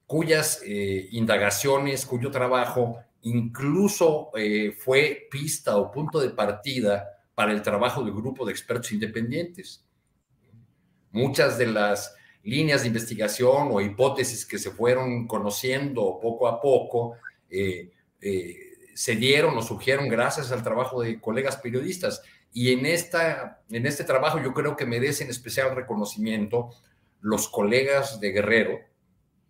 [0.07, 4.31] cuyas indagaciones, cuyo trabajo incluso
[4.77, 9.87] fue pista o punto de partida para el trabajo del grupo de expertos independientes.
[11.13, 17.17] Muchas de las líneas de investigación o hipótesis que se fueron conociendo poco a poco
[17.49, 18.57] eh, eh,
[18.95, 22.23] se dieron o surgieron gracias al trabajo de colegas periodistas.
[22.53, 26.71] Y en, esta, en este trabajo yo creo que merecen especial reconocimiento
[27.21, 28.81] los colegas de Guerrero,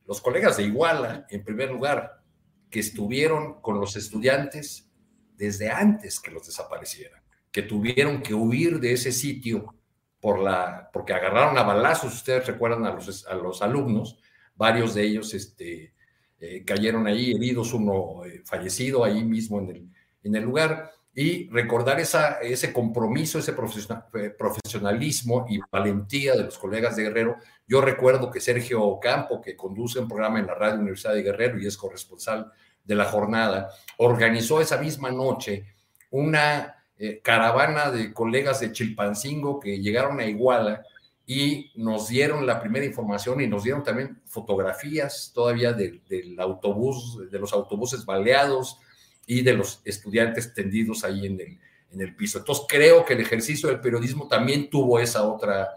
[0.06, 2.22] los colegas de Iguala, en primer lugar,
[2.70, 4.90] que estuvieron con los estudiantes
[5.36, 9.74] desde antes que los desaparecieran, que tuvieron que huir de ese sitio
[10.22, 14.20] por la, porque agarraron a balazos, ustedes recuerdan a los, a los alumnos,
[14.54, 15.94] varios de ellos este,
[16.38, 19.88] eh, cayeron ahí heridos, uno eh, fallecido ahí mismo en el,
[20.22, 26.56] en el lugar, y recordar esa, ese compromiso, ese eh, profesionalismo y valentía de los
[26.56, 27.38] colegas de Guerrero.
[27.66, 31.58] Yo recuerdo que Sergio Ocampo, que conduce un programa en la Radio Universidad de Guerrero
[31.58, 32.52] y es corresponsal
[32.84, 35.66] de la jornada, organizó esa misma noche
[36.10, 40.84] una eh, caravana de colegas de Chilpancingo que llegaron a Iguala
[41.26, 46.00] y nos dieron la primera información y nos dieron también fotografías todavía del
[46.38, 48.78] autobús, de los autobuses baleados
[49.26, 51.58] y de los estudiantes tendidos ahí en el,
[51.90, 52.38] en el piso.
[52.38, 55.70] Entonces creo que el ejercicio del periodismo también tuvo esa otra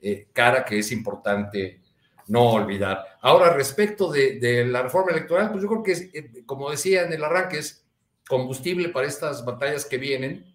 [0.00, 1.80] eh, cara que es importante
[2.26, 3.04] no olvidar.
[3.20, 7.22] Ahora, respecto de, la reforma electoral, pues yo creo que, eh, como decía en el
[7.22, 7.86] arranque, es
[8.26, 10.51] combustible para estas batallas que vienen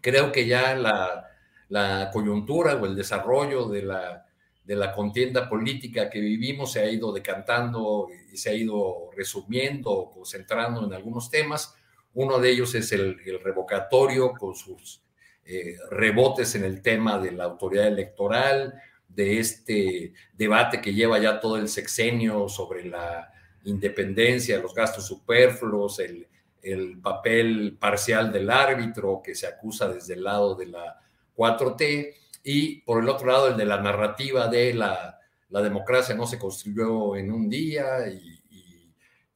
[0.00, 6.80] creo que ya la, coyuntura o el desarrollo de la, contienda política que vivimos se
[6.80, 11.74] ha ido decantando y se ha ido resumiendo concentrando en algunos temas.
[12.14, 15.02] Uno de ellos es el, revocatorio con sus
[15.44, 18.74] eh, rebotes en el tema de la autoridad electoral,
[19.08, 23.32] de este debate que lleva ya todo el sexenio sobre la
[23.64, 26.28] independencia, los gastos superfluos, el,
[26.72, 31.00] el papel parcial del árbitro que se acusa desde el lado de la
[31.36, 35.18] 4T y por el otro lado el de la narrativa de la,
[35.50, 38.32] la democracia no se construyó en un día y,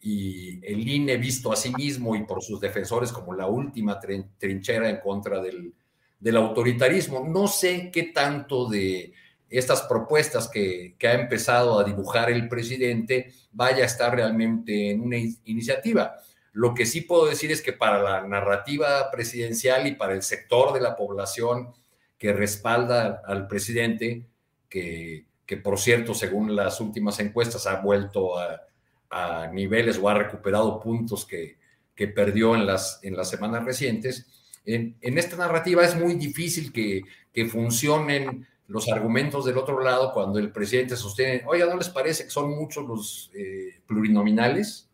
[0.02, 4.00] el INE visto a sí mismo y por sus defensores como la última
[4.38, 5.74] trinchera en contra del,
[6.18, 7.26] del autoritarismo.
[7.28, 9.12] No sé qué tanto de
[9.50, 15.02] estas propuestas que, que, ha empezado a dibujar el presidente vaya a estar realmente en
[15.02, 16.16] una iniciativa.
[16.60, 20.74] Lo que sí puedo decir es que para la narrativa presidencial y para el sector
[20.74, 21.72] de la población
[22.18, 24.26] que respalda al presidente,
[24.68, 25.24] que,
[25.64, 31.56] por cierto, según las últimas encuestas, ha vuelto a, niveles o ha recuperado puntos que,
[31.94, 34.26] que perdió en las, en las semanas recientes,
[34.66, 40.38] en, esta narrativa es muy difícil que, que funcionen los argumentos del otro lado cuando
[40.38, 44.89] el presidente sostiene, oiga, ¿no les parece que son muchos los eh, plurinominales?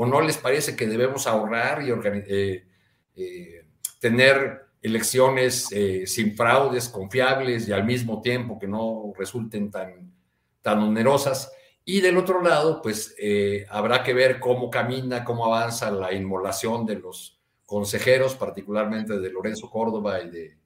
[0.00, 2.64] ¿O no les parece que debemos ahorrar y eh,
[3.16, 3.64] eh,
[3.98, 10.12] tener elecciones eh, sin fraudes, confiables y al mismo tiempo que no resulten tan,
[10.62, 11.50] tan onerosas?
[11.84, 13.16] Y del otro lado, pues
[13.70, 19.68] habrá que ver cómo camina, cómo avanza la inmolación de los consejeros, particularmente de Lorenzo
[19.68, 20.56] Córdoba y de,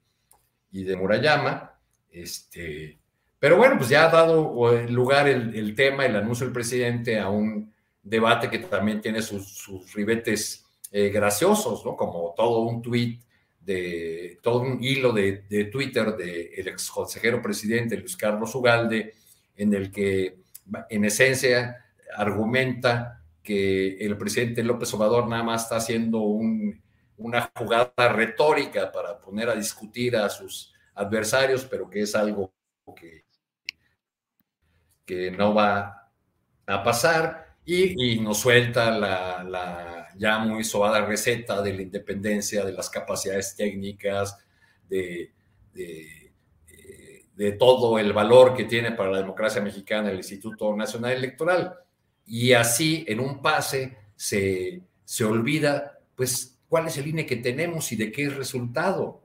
[0.73, 1.79] y de Murayama.
[2.11, 2.99] Este,
[3.39, 7.29] pero bueno, pues ya ha dado lugar el, el tema, el anuncio del presidente a
[7.29, 7.72] un
[8.03, 11.95] debate que también tiene sus, ribetes eh, graciosos, ¿no?
[11.95, 13.19] Como todo un tweet
[13.61, 19.13] de todo un hilo de, de Twitter del ex consejero presidente Luis Carlos Ugalde,
[19.55, 20.43] en el que
[20.89, 21.85] en esencia
[22.15, 29.49] argumenta que el presidente López Obrador nada más está haciendo una jugada retórica para poner
[29.49, 32.53] a discutir a sus adversarios, pero que es algo
[32.95, 33.25] que,
[35.05, 36.11] que no va
[36.65, 42.89] a pasar y, nos suelta la, ya muy sobada receta de la independencia, de las
[42.89, 44.37] capacidades técnicas,
[44.89, 45.31] de,
[45.73, 51.73] de, todo el valor que tiene para la democracia mexicana el Instituto Nacional Electoral.
[52.25, 57.91] Y así, en un pase, se, se olvida, pues, cuál es el INE que tenemos
[57.91, 59.21] y de qué es resultado.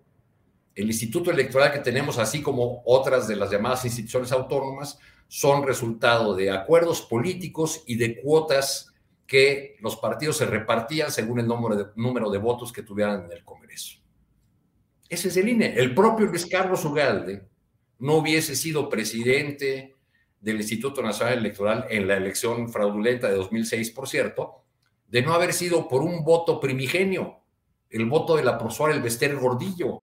[0.74, 6.34] El Instituto Electoral que tenemos, así como otras de las llamadas instituciones autónomas, son resultado
[6.34, 8.92] de acuerdos políticos y de cuotas
[9.26, 13.98] que los partidos se repartían según el número de, votos que tuvieran en el Congreso.
[15.06, 15.74] Ese es el INE.
[15.74, 17.46] El propio Luis Carlos Ugalde
[17.98, 19.94] no hubiese sido presidente
[20.40, 24.62] del Instituto Nacional Electoral en la elección fraudulenta de 2006, por cierto,
[25.08, 27.40] de no haber sido por un voto primigenio,
[27.90, 30.02] el voto de la profesora Elvester Gordillo.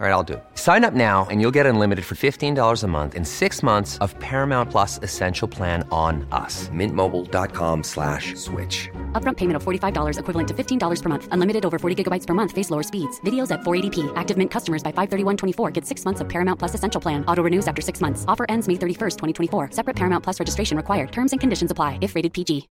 [0.00, 0.44] All right, I'll do it.
[0.56, 4.18] Sign up now and you'll get unlimited for $15 a month in six months of
[4.18, 6.68] Paramount Plus Essential Plan on us.
[6.70, 8.90] Mintmobile.com slash switch.
[9.12, 11.28] Upfront payment of $45 equivalent to $15 per month.
[11.30, 12.50] Unlimited over 40 gigabytes per month.
[12.50, 13.20] Face lower speeds.
[13.20, 14.12] Videos at 480p.
[14.16, 17.24] Active Mint customers by 531.24 get six months of Paramount Plus Essential Plan.
[17.26, 18.24] Auto renews after six months.
[18.26, 19.70] Offer ends May 31st, 2024.
[19.70, 21.12] Separate Paramount Plus registration required.
[21.12, 22.68] Terms and conditions apply if rated PG.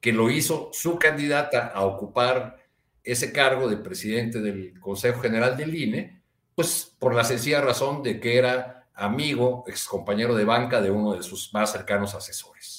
[0.00, 2.63] Que lo hizo su candidata a ocupar
[3.04, 6.22] ese cargo de presidente del Consejo General del INE,
[6.54, 11.14] pues por la sencilla razón de que era amigo, ex compañero de banca de uno
[11.14, 12.74] de sus más cercanos asesores.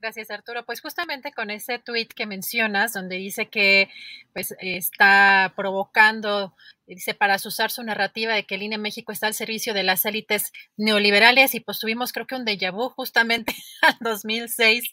[0.00, 0.64] Gracias, Arturo.
[0.64, 3.90] Pues justamente con ese tuit que mencionas, donde dice que
[4.32, 6.54] pues, está provocando,
[6.86, 10.04] dice, para usar su narrativa de que el INE México está al servicio de las
[10.04, 13.52] élites neoliberales, y pues tuvimos creo que un déjà vu justamente
[13.82, 14.84] al 2006,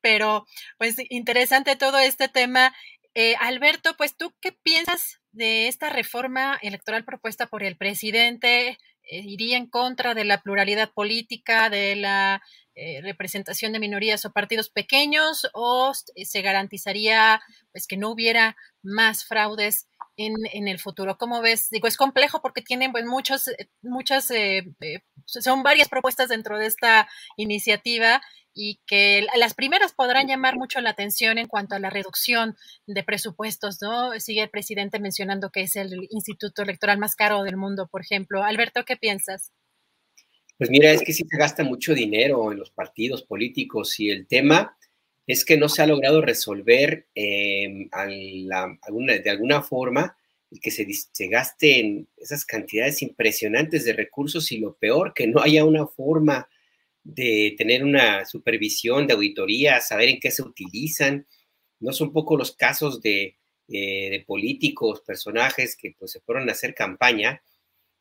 [0.00, 0.46] pero
[0.78, 2.74] pues interesante todo este tema
[3.18, 8.78] eh, Alberto, pues tú qué piensas de esta reforma electoral propuesta por el presidente?
[9.10, 12.42] Eh, ¿Iría en contra de la pluralidad política, de la
[12.74, 17.40] eh, representación de minorías o partidos pequeños o se garantizaría
[17.72, 19.88] pues que no hubiera más fraudes
[20.18, 21.16] en, en, el futuro.
[21.16, 21.70] ¿Cómo ves?
[21.70, 23.50] Digo, es complejo porque tienen pues muchos,
[23.80, 24.30] muchas,
[25.24, 27.08] son varias propuestas dentro de esta
[27.38, 28.20] iniciativa
[28.58, 33.04] y que las primeras podrán llamar mucho la atención en cuanto a la reducción de
[33.04, 34.18] presupuestos, ¿no?
[34.18, 38.42] Sigue el presidente mencionando que es el instituto electoral más caro del mundo, por ejemplo.
[38.42, 39.52] Alberto, ¿qué piensas?
[40.56, 44.26] Pues mira, es que sí se gasta mucho dinero en los partidos políticos y el
[44.26, 44.78] tema
[45.26, 50.16] es que no se ha logrado resolver eh, alguna, de alguna forma
[50.50, 55.42] y que se, se gasten esas cantidades impresionantes de recursos y lo peor, que no
[55.42, 56.48] haya una forma
[57.06, 61.26] de tener una supervisión de auditoría, saber en qué se utilizan.
[61.78, 63.36] No son poco los casos de,
[63.68, 67.42] eh, de políticos, personajes que pues se fueron a hacer campaña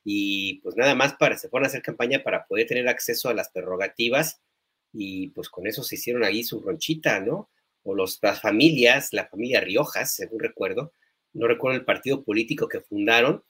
[0.04, 3.34] y pues nada más para, se fueron a hacer campaña para poder tener acceso a
[3.34, 4.42] las prerrogativas
[4.92, 7.50] y pues con eso se hicieron ahí su ronchita, ¿no?
[7.84, 10.94] O los, las familias, la familia Riojas, según recuerdo,
[11.34, 13.44] no recuerdo el partido político que fundaron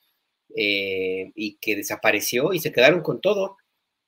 [0.55, 3.57] eh, y que desapareció y se quedaron con todo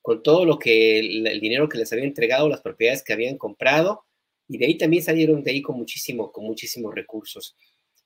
[0.08, 4.06] con todo lo que el, dinero que les había entregado, las propiedades que habían comprado,
[4.48, 7.58] y de ahí también salieron de ahí con muchísimo, con muchísimos recursos.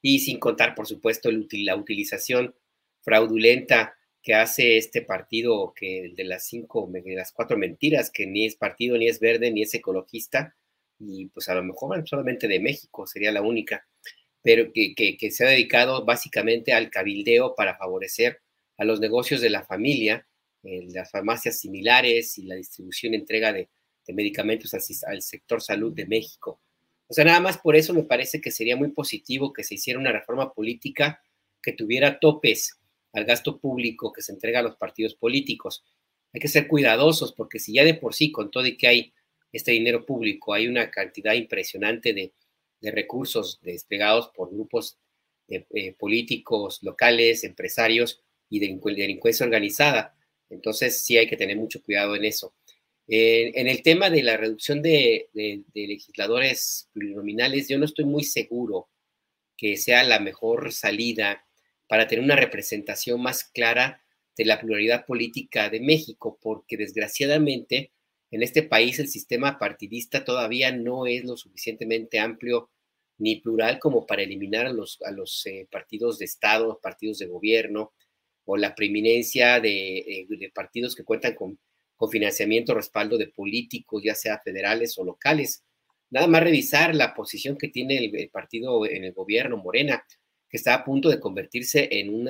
[0.01, 2.55] Y sin contar, por supuesto, la utilización
[3.03, 8.47] fraudulenta que hace este partido que de las cinco, de las cuatro mentiras, que ni
[8.47, 10.55] es partido, ni es verde, ni es ecologista,
[10.97, 13.87] y pues a lo mejor solamente de México sería la única,
[14.41, 18.39] pero que, que, que se ha dedicado básicamente al cabildeo para favorecer
[18.79, 20.25] a los negocios de la familia
[20.63, 23.69] las farmacias similares y la distribución y entrega de,
[24.13, 26.59] medicamentos al, sector salud de México.
[27.07, 29.99] O sea, nada más por eso me parece que sería muy positivo que se hiciera
[29.99, 31.21] una reforma política
[31.61, 32.77] que tuviera topes
[33.13, 35.85] al gasto público que se entrega a los partidos políticos.
[36.33, 39.13] Hay que ser cuidadosos porque si ya de por sí, con todo y que hay
[39.51, 42.33] este dinero público, hay una cantidad impresionante de,
[42.83, 44.97] recursos desplegados por grupos
[45.47, 50.15] eh, políticos locales, empresarios y de delincuencia organizada,
[50.51, 52.53] entonces sí hay que tener mucho cuidado en eso.
[53.07, 55.29] en el tema de la reducción de,
[55.73, 58.89] legisladores plurinominales, yo no estoy muy seguro
[59.57, 61.45] que sea la mejor salida
[61.87, 64.03] para tener una representación más clara
[64.37, 67.91] de la pluralidad política de México, porque desgraciadamente
[68.31, 72.69] en este país el sistema partidista todavía no es lo suficientemente amplio
[73.17, 77.27] ni plural como para eliminar a los, a los eh, partidos de Estado, partidos de
[77.27, 77.93] gobierno,
[78.45, 81.59] o la preeminencia eh, de, partidos que cuentan con,
[81.95, 85.63] con financiamiento, respaldo de políticos, ya sea federales o locales.
[86.09, 90.03] Nada más revisar la posición que tiene el, partido en el gobierno, Morena,
[90.49, 92.29] que está a punto de convertirse en un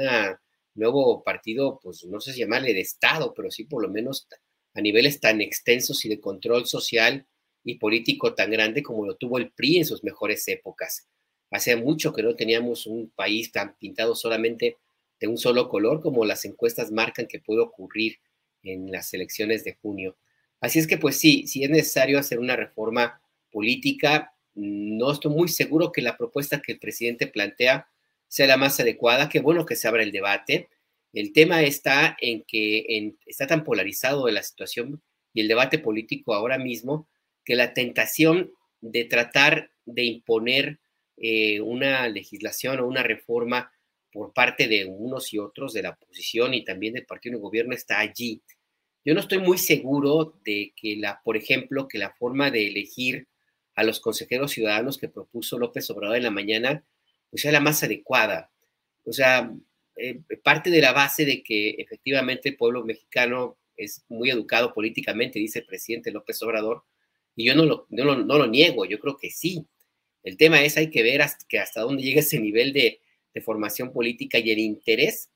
[0.76, 4.28] nuevo partido, pues no sé si llamarle de Estado, pero sí por lo menos
[4.74, 7.26] a niveles tan extensos y de control social
[7.64, 11.08] y político tan grande como lo tuvo el PRI en sus mejores épocas.
[11.50, 14.78] Hace mucho que no teníamos un país tan pintado solamente
[15.22, 18.18] de un solo color, como las encuestas marcan que puede ocurrir
[18.64, 20.18] en las elecciones de junio.
[20.60, 25.48] Así es que, pues sí, si es necesario hacer una reforma política, no estoy muy
[25.48, 27.88] seguro que la propuesta que el presidente plantea
[28.28, 29.30] sea la más adecuada.
[29.30, 30.70] Qué bueno que se abra el debate.
[31.14, 35.02] El tema está en que está tan polarizado la situación
[35.34, 37.08] y el debate político ahora mismo
[37.46, 38.52] que la tentación
[38.82, 40.80] de tratar de imponer
[41.18, 43.72] eh, una legislación o una reforma
[44.12, 47.74] por parte de unos y otros de la oposición y también del partido de gobierno
[47.74, 48.42] está allí.
[49.04, 53.28] Yo no estoy muy seguro de que la, por ejemplo, que la forma de elegir
[53.76, 56.86] a los consejeros ciudadanos que propuso López Obrador en la mañana,
[57.30, 58.52] pues sea la más adecuada.
[59.06, 59.52] O sea,
[59.96, 65.40] eh, parte de la base de que efectivamente el pueblo mexicano es muy educado políticamente,
[65.40, 66.84] dice el presidente López Obrador,
[67.36, 69.66] y yo no lo, no lo, niego, yo creo que sí.
[70.24, 73.00] El tema es, hay que ver hasta, dónde llega ese nivel de,
[73.34, 75.30] de formación política y el interés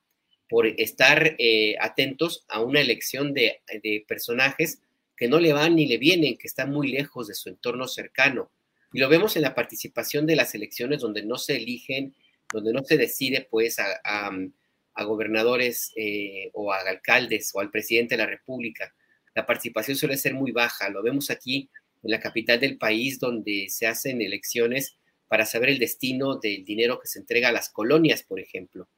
[0.50, 3.62] por estar eh, atentos a una elección de,
[4.08, 4.82] personajes
[5.18, 8.52] que no le van ni le vienen, que están muy lejos de su entorno cercano.
[8.94, 12.14] Y lo vemos en la participación de las elecciones donde no se eligen,
[12.54, 18.16] donde no se decide pues a, a, gobernadores eh, o a alcaldes o al presidente
[18.16, 18.94] de la República.
[19.34, 20.90] La participación suele ser muy baja.
[20.90, 21.70] Lo vemos aquí
[22.04, 24.98] en la capital del país donde se hacen elecciones
[25.28, 28.90] para saber el destino del dinero que se entrega a las colonias, por ejemplo.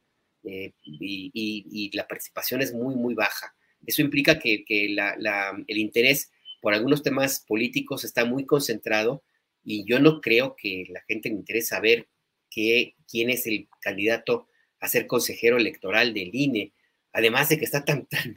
[0.44, 3.54] Eh, y, la participación es muy, muy baja.
[3.86, 9.22] Eso implica que, el interés por algunos temas políticos está muy concentrado
[9.64, 12.08] y yo no creo que la gente le interese saber
[12.50, 14.48] quién es el candidato
[14.80, 16.72] a ser consejero electoral del INE.
[17.12, 18.34] Además de que está tan, tan,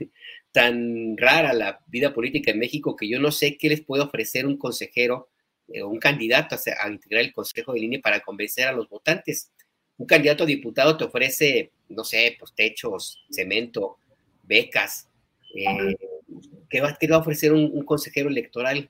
[0.51, 4.45] tan rara la vida política en México que yo no sé qué les puede ofrecer
[4.45, 5.30] un consejero
[5.73, 9.51] eh, un candidato a, integrar el consejo de INE para convencer a los votantes.
[9.97, 13.97] Un candidato a diputado te ofrece, no sé, pues techos, cemento,
[14.43, 15.07] becas.
[15.55, 15.95] Eh,
[16.69, 18.89] ¿qué, va, a ofrecer un, consejero electoral?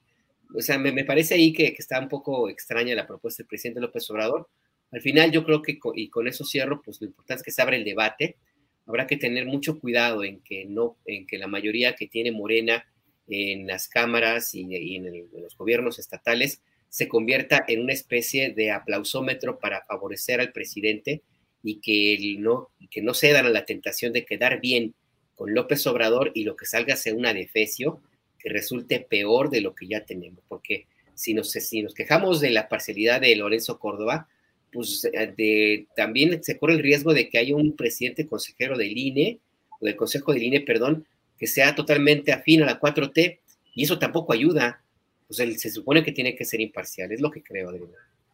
[0.55, 4.09] O sea, me, parece ahí que, está un poco extraña la propuesta del presidente López
[4.09, 4.49] Obrador.
[4.91, 7.61] Al final yo creo que, y con eso cierro, pues lo importante es que se
[7.61, 8.37] abra el debate.
[8.85, 12.85] Habrá que tener mucho cuidado en que, no, en que la mayoría que tiene Morena
[13.27, 16.61] en las cámaras y, en, los gobiernos estatales
[16.91, 21.21] se convierta en una especie de aplausómetro para favorecer al presidente
[21.63, 24.93] y que no, que no cedan a la tentación de quedar bien
[25.35, 28.01] con López Obrador y lo que salga sea una defecio
[28.37, 30.43] que resulte peor de lo que ya tenemos.
[30.49, 30.85] Porque
[31.15, 34.27] si nos, si nos quejamos de la parcialidad de Lorenzo Córdoba,
[34.73, 39.39] pues de, también se corre el riesgo de que haya un presidente consejero del INE,
[39.79, 43.39] o del Consejo del INE, perdón, que sea totalmente afín a la 4T,
[43.75, 44.83] y eso tampoco ayuda.
[45.31, 47.81] Se supone que tiene que ser imparcial, es lo que creo, de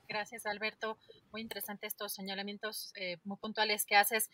[0.07, 0.97] Gracias, Alberto.
[1.31, 4.29] Muy interesante estos señalamientos eh, muy puntuales que haces.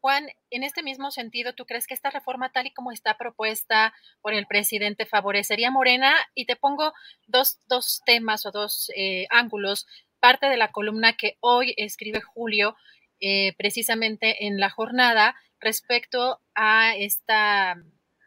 [0.00, 3.92] Juan, en este mismo sentido, ¿tú crees que esta reforma tal y como está propuesta
[4.22, 6.14] por el presidente favorecería a Morena?
[6.34, 6.94] Y te pongo
[7.26, 9.86] dos, dos temas o dos eh, ángulos
[10.20, 12.76] parte de la columna que hoy escribe Julio,
[13.20, 17.76] eh, precisamente en la jornada, respecto a esta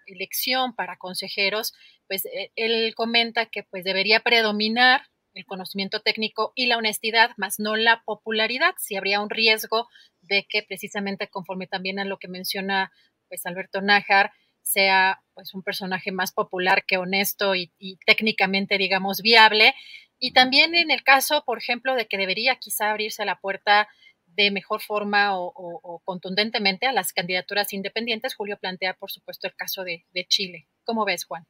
[0.06, 1.74] elección para consejeros,
[2.14, 5.02] pues eh, él comenta que pues debería predominar
[5.34, 9.90] el conocimiento técnico y la honestidad, más no la popularidad, si habría un riesgo
[10.22, 12.92] de que precisamente conforme también a lo que menciona
[13.30, 17.72] pues Alberto Nájar, sea pues un personaje más popular que honesto y
[18.06, 19.74] técnicamente digamos viable
[20.20, 23.90] y también en el caso, por ejemplo, de que debería quizá abrirse la puerta
[24.36, 29.84] de mejor forma o, contundentemente a las candidaturas independientes, Julio plantea, por supuesto, el caso
[29.84, 30.68] de, Chile.
[30.84, 31.46] ¿Cómo ves, Juan?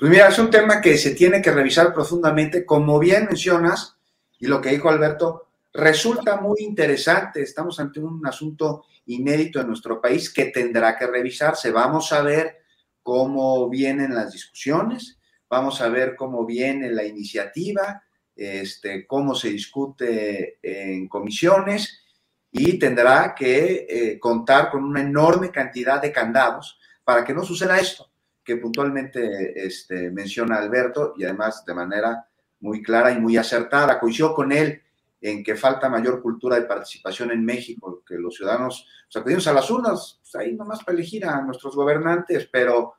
[0.00, 2.64] Pues mira, es un tema que se tiene que revisar profundamente.
[2.64, 3.98] Como bien mencionas,
[4.38, 7.42] y lo que dijo Alberto, resulta muy interesante.
[7.42, 11.70] Estamos ante un asunto inédito en nuestro país que tendrá que revisarse.
[11.70, 12.62] Vamos a ver
[13.02, 15.20] cómo vienen las discusiones
[15.50, 18.04] Vamos a ver cómo viene la iniciativa,
[18.36, 22.04] este, cómo se discute en comisiones
[22.52, 27.80] y tendrá que eh, contar con una enorme cantidad de candados para que no suceda
[27.80, 28.09] esto
[28.44, 32.26] que puntualmente este, menciona Alberto y además de manera
[32.60, 33.98] muy clara y muy acertada.
[33.98, 34.82] Coincido con él
[35.20, 39.70] en que falta mayor cultura de participación en México, que los ciudadanos acudimos a las
[39.70, 42.94] urnas, pues ahí nomás para elegir a nuestros gobernantes, pero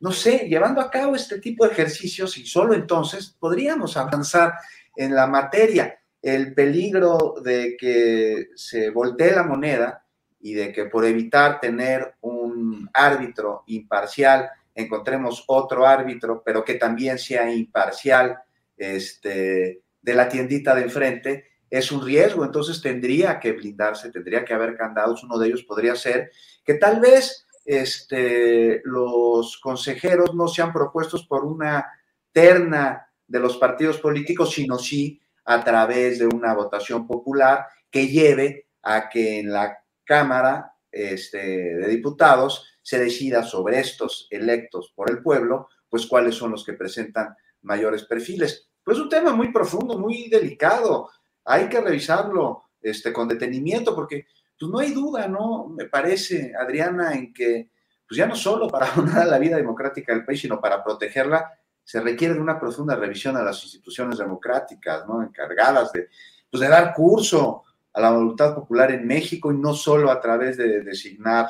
[0.00, 4.54] no sé, llevando a cabo este tipo de ejercicios y solo entonces podríamos avanzar
[4.96, 5.98] en la materia.
[6.22, 10.04] El peligro de que se voltee la moneda
[10.40, 14.50] y de que por evitar tener un árbitro imparcial
[14.80, 18.38] encontremos otro árbitro, pero que también sea imparcial
[18.76, 22.44] este, de la tiendita de enfrente, es un riesgo.
[22.44, 25.22] Entonces tendría que blindarse, tendría que haber candados.
[25.22, 26.30] Uno de ellos podría ser
[26.64, 31.86] que tal vez este, los consejeros no sean propuestos por una
[32.32, 38.66] terna de los partidos políticos, sino sí a través de una votación popular que lleve
[38.82, 45.22] a que en la Cámara este, de Diputados se decida sobre estos electos por el
[45.22, 48.68] pueblo, pues cuáles son los que presentan mayores perfiles.
[48.82, 51.08] Pues un tema muy profundo, muy delicado.
[51.44, 54.26] Hay que revisarlo este, con detenimiento porque
[54.58, 55.68] pues no hay duda, ¿no?
[55.68, 57.70] Me parece, Adriana, en que
[58.08, 61.48] pues ya no solo para abonar la vida democrática del país, sino para protegerla,
[61.84, 65.22] se requiere de una profunda revisión a las instituciones democráticas, ¿no?
[65.22, 66.08] Encargadas de,
[66.50, 67.62] pues dar curso
[67.92, 71.46] a la voluntad popular en México y no solo a través de designar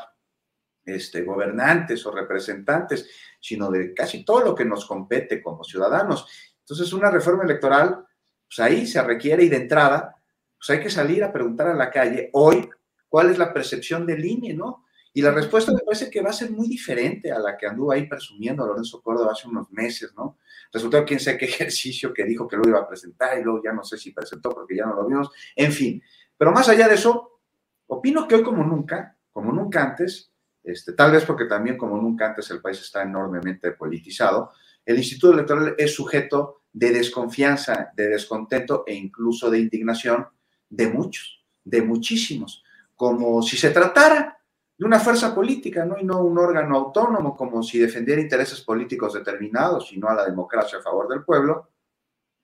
[0.91, 3.09] este, gobernantes o representantes,
[3.41, 6.26] sino de casi todo lo que nos compete como ciudadanos.
[6.61, 8.05] Entonces, una reforma electoral,
[8.47, 10.14] pues ahí se requiere y de entrada,
[10.59, 12.68] pues hay que salir a preguntar a la calle hoy
[13.09, 14.84] cuál es la percepción del INE, ¿no?
[15.12, 17.91] Y la respuesta me parece que va a ser muy diferente a la que anduvo
[17.91, 20.38] ahí presumiendo Lorenzo Córdoba hace unos meses, ¿no?
[20.72, 23.72] Resultó quién sé qué ejercicio que dijo que lo iba a presentar y luego ya
[23.72, 25.30] no sé si presentó porque ya no lo vimos.
[25.57, 26.01] En fin,
[26.36, 27.41] pero más allá de eso,
[27.88, 30.29] opino que hoy como nunca, como nunca antes,
[30.70, 34.52] este, tal vez porque también como nunca antes el país está enormemente politizado,
[34.84, 40.26] el Instituto Electoral es sujeto de desconfianza, de descontento e incluso de indignación
[40.68, 42.62] de muchos, de muchísimos,
[42.94, 44.38] como si se tratara
[44.78, 45.98] de una fuerza política, ¿no?
[45.98, 50.24] Y no un órgano autónomo, como si defendiera intereses políticos determinados y no a la
[50.24, 51.70] democracia a favor del pueblo.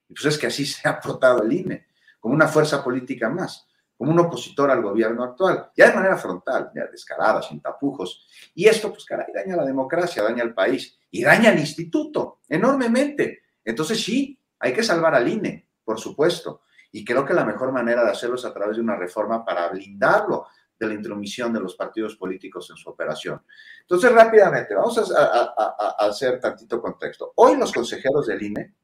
[0.08, 1.86] Y pues es que así se ha portado el INE,
[2.20, 3.66] como una fuerza política más
[3.96, 8.28] como un opositor al gobierno actual, ya de manera frontal, ya descarada, sin tapujos.
[8.54, 12.40] Y esto, pues caray, daña a la democracia, daña al país y daña al instituto
[12.48, 13.42] enormemente.
[13.64, 16.62] Entonces sí, hay que salvar al INE, por supuesto.
[16.92, 19.68] Y creo que la mejor manera de hacerlo es a través de una reforma para
[19.68, 20.46] blindarlo
[20.78, 23.42] de la intromisión de los partidos políticos en su operación.
[23.80, 27.32] Entonces, rápidamente, vamos a, hacer tantito contexto.
[27.36, 28.74] Hoy los consejeros del INE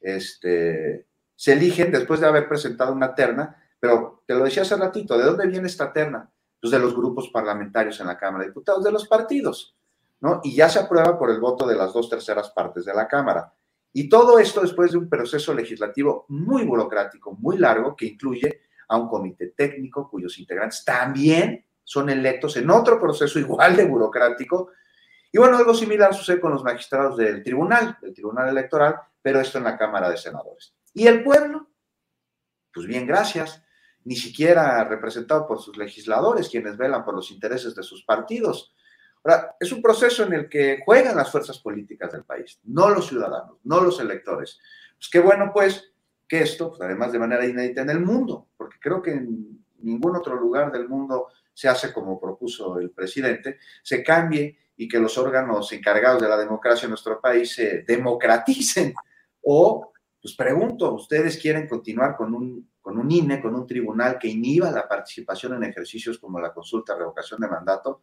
[0.00, 5.16] este, se eligen después de haber presentado una terna pero te lo decía hace ratito,
[5.16, 6.28] ¿de dónde viene esta terna?
[6.60, 9.76] Pues de los grupos parlamentarios en la Cámara de Diputados, de los partidos,
[10.20, 10.40] ¿no?
[10.42, 13.54] Y ya se aprueba por el voto de las dos terceras partes de la Cámara.
[13.92, 18.96] Y todo esto después de un proceso legislativo muy burocrático, muy largo, que incluye a
[18.96, 24.70] un comité técnico cuyos integrantes también son electos en otro proceso igual de burocrático.
[25.30, 29.58] Y bueno, algo similar sucede con los magistrados del tribunal, del tribunal electoral, pero esto
[29.58, 30.74] en la Cámara de Senadores.
[30.92, 31.68] ¿Y el pueblo?
[32.72, 33.62] Pues bien, gracias
[34.06, 38.72] ni siquiera representado por sus legisladores, quienes velan por los intereses de sus partidos.
[39.24, 43.08] Ahora, es un proceso en el que juegan las fuerzas políticas del país, no los
[43.08, 44.60] ciudadanos, no los electores.
[44.96, 45.92] Pues qué bueno, pues,
[46.28, 50.14] que esto, pues, además de manera inédita en el mundo, porque creo que en ningún
[50.14, 55.18] otro lugar del mundo se hace como propuso el presidente, se cambie y que los
[55.18, 58.94] órganos encargados de la democracia en nuestro país se democraticen.
[59.42, 59.92] O,
[60.22, 64.70] pues pregunto, ¿ustedes quieren continuar con un con un INE, con un tribunal que inhiba
[64.70, 68.02] la participación en ejercicios como la consulta, revocación de mandato,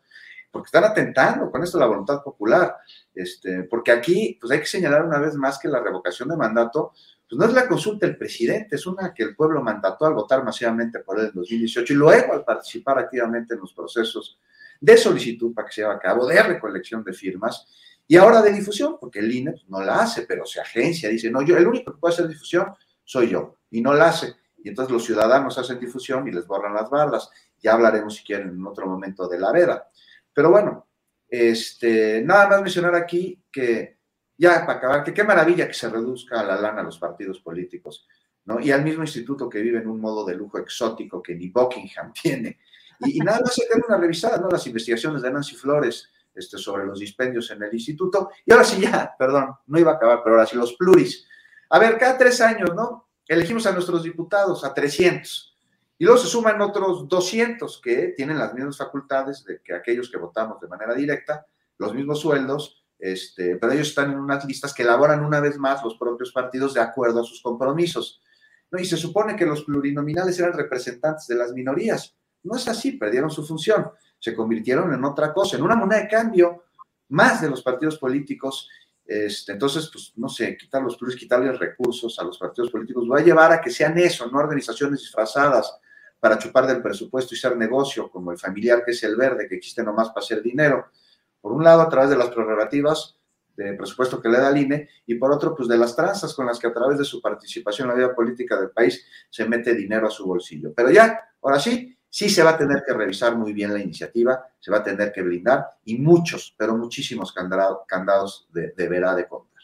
[0.51, 2.75] porque están atentando con esto la voluntad popular.
[3.15, 6.91] Este, porque aquí, pues hay que señalar una vez más que la revocación de mandato,
[7.29, 10.43] pues no es la consulta del presidente, es una que el pueblo mandató al votar
[10.43, 14.37] masivamente por él en 2018 y luego al participar activamente en los procesos
[14.81, 17.65] de solicitud para que se lleve a cabo, de recolección de firmas
[18.05, 21.31] y ahora de difusión, porque el INE pues, no la hace, pero se agencia, dice,
[21.31, 22.67] no, yo, el único que puede hacer difusión
[23.05, 26.73] soy yo, y no la hace y entonces los ciudadanos hacen difusión y les borran
[26.73, 27.29] las bardas.
[27.61, 29.87] Ya hablaremos, si quieren, en otro momento de la vera.
[30.33, 30.87] Pero bueno,
[31.27, 33.97] este, nada más mencionar aquí que,
[34.37, 38.07] ya para acabar, que qué maravilla que se reduzca la lana a los partidos políticos,
[38.45, 38.59] ¿no?
[38.61, 42.13] Y al mismo instituto que vive en un modo de lujo exótico que ni Buckingham
[42.21, 42.59] tiene.
[43.01, 44.49] Y, nada más se una revisada, ¿no?
[44.49, 48.29] Las investigaciones de Nancy Flores este, sobre los dispendios en el instituto.
[48.45, 51.27] Y ahora sí ya, perdón, no iba a acabar, pero ahora sí los pluris.
[51.69, 53.09] A ver, cada tres años, ¿no?
[53.27, 55.55] Elegimos a nuestros diputados, a 300.
[55.97, 60.17] Y luego se suman otros 200 que tienen las mismas facultades de que aquellos que
[60.17, 61.45] votamos de manera directa,
[61.77, 65.83] los mismos sueldos, este, pero ellos están en unas listas que elaboran una vez más
[65.83, 68.21] los propios partidos de acuerdo a sus compromisos.
[68.71, 72.15] Y se supone que los plurinominales eran representantes de las minorías.
[72.43, 76.07] No es así, perdieron su función, se convirtieron en otra cosa, en una moneda de
[76.07, 76.63] cambio
[77.09, 78.69] más de los partidos políticos
[79.13, 83.19] este, entonces, pues, no sé, quitar los pluris, quitarles recursos a los partidos políticos, va
[83.19, 85.77] a llevar a que sean eso, no organizaciones disfrazadas
[86.19, 89.55] para chupar del presupuesto y ser negocio, como el familiar que es el verde, que
[89.55, 90.87] existe nomás para hacer dinero.
[91.41, 93.17] Por un lado, a través de las prerrogativas
[93.55, 96.45] de presupuesto que le da el INE, y por otro, pues de las tranzas con
[96.45, 99.75] las que a través de su participación en la vida política del país se mete
[99.75, 100.73] dinero a su bolsillo.
[100.73, 104.47] Pero ya, ahora sí, Sí se va a tener que revisar muy bien la iniciativa,
[104.59, 109.63] se va a tener que blindar y muchos, pero muchísimos candados de, deberá de contar.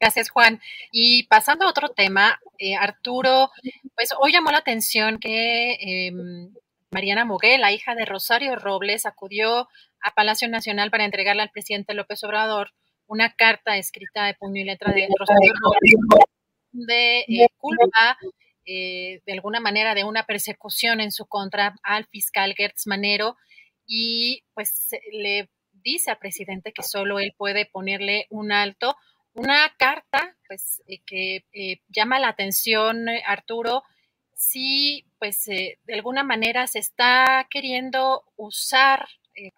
[0.00, 0.62] Gracias, Juan.
[0.90, 3.50] Y pasando a otro tema, eh, Arturo,
[3.94, 6.54] pues hoy llamó la atención que em,
[6.90, 9.68] Mariana Moguel, la hija de Rosario Robles, acudió
[10.00, 12.70] a Palacio Nacional para entregarle al presidente López Obrador
[13.06, 15.94] una carta escrita de puño y letra de Rosario Robles
[16.72, 18.16] de eh, culpa
[18.64, 23.36] eh, de alguna manera de una persecución en su contra al fiscal Gertz Manero
[23.86, 28.96] y pues le dice al presidente que solo él puede ponerle un alto.
[29.34, 31.44] Una carta pues eh, que
[31.88, 33.82] llama la atención Arturo
[34.34, 39.08] si pues de alguna manera se está queriendo usar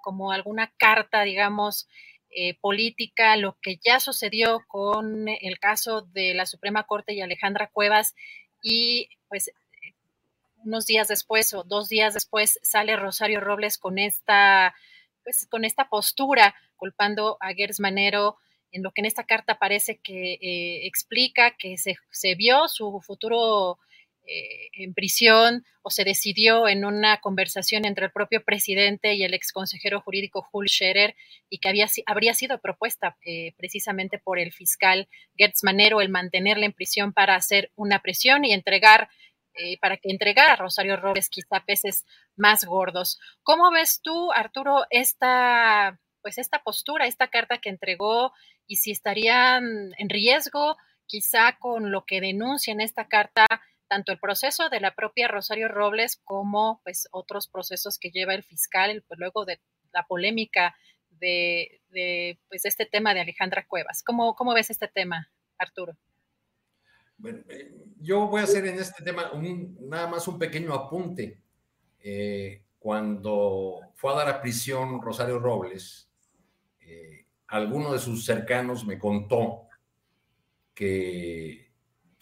[0.02, 1.88] como alguna carta digamos
[2.36, 7.70] eh, política, lo que ya sucedió con el caso de la Suprema Corte y Alejandra
[7.72, 8.16] Cuevas
[8.64, 9.52] y pues
[10.64, 14.74] unos días después o dos días después sale Rosario Robles con esta
[15.22, 18.38] pues con esta postura culpando a Gers Manero
[18.72, 23.00] en lo que en esta carta parece que eh, explica que se, se, vio su
[23.02, 23.78] futuro
[24.27, 29.35] eh, en prisión o se decidió en una conversación entre el propio presidente y el
[29.35, 31.14] ex consejero jurídico Hul Scherer
[31.51, 36.64] y que había, habría sido propuesta eh, precisamente por el fiscal Gertz Manero el mantenerle
[36.64, 39.11] en prisión para hacer una presión y entregar
[39.57, 43.20] eh, para que entregara a Rosario Robles quizá peces más gordos.
[43.43, 48.33] ¿Cómo ves tú, Arturo, esta, pues esta postura, esta carta que entregó
[48.66, 53.47] y si estarían en riesgo quizá con lo que denuncia en esta carta
[53.89, 58.45] tanto el proceso de la propia Rosario Robles como pues otros procesos que lleva el
[58.45, 59.61] fiscal, pues, luego de
[59.93, 60.74] la polémica
[61.11, 61.80] de,
[62.49, 64.03] pues este tema de Alejandra Cuevas.
[64.03, 65.97] ¿Cómo, cómo ves este tema, Arturo?
[67.16, 69.30] Bueno, eh, yo voy a hacer en este tema
[69.80, 71.41] nada más un pequeño apunte.
[72.01, 76.11] Eh, cuando fue a dar a prisión Rosario Robles,
[76.80, 79.68] eh, alguno de sus cercanos me contó
[80.74, 81.72] que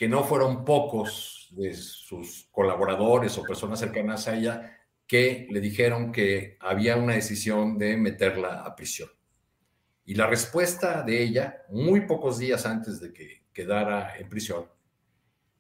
[0.02, 6.10] que no fueron pocos de sus colaboradores o personas cercanas a ella que le dijeron
[6.10, 9.08] que había una decisión de meterla a prisión.
[10.04, 14.66] Y la respuesta de ella, muy pocos días antes de que quedara en prisión,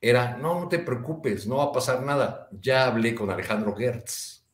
[0.00, 4.44] era, no, no te preocupes, no va a pasar nada, ya hablé con Alejandro Gertz.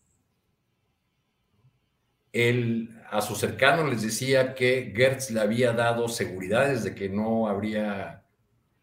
[2.31, 7.49] Él a sus cercanos les decía que Gertz le había dado seguridades de que no
[7.49, 8.18] habría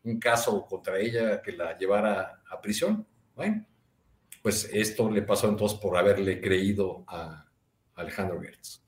[0.05, 3.05] un caso contra ella que la llevara a prisión.
[3.35, 3.65] Bueno,
[4.41, 7.45] pues esto le pasó entonces por haberle creído a
[7.95, 8.81] Alejandro Gertz.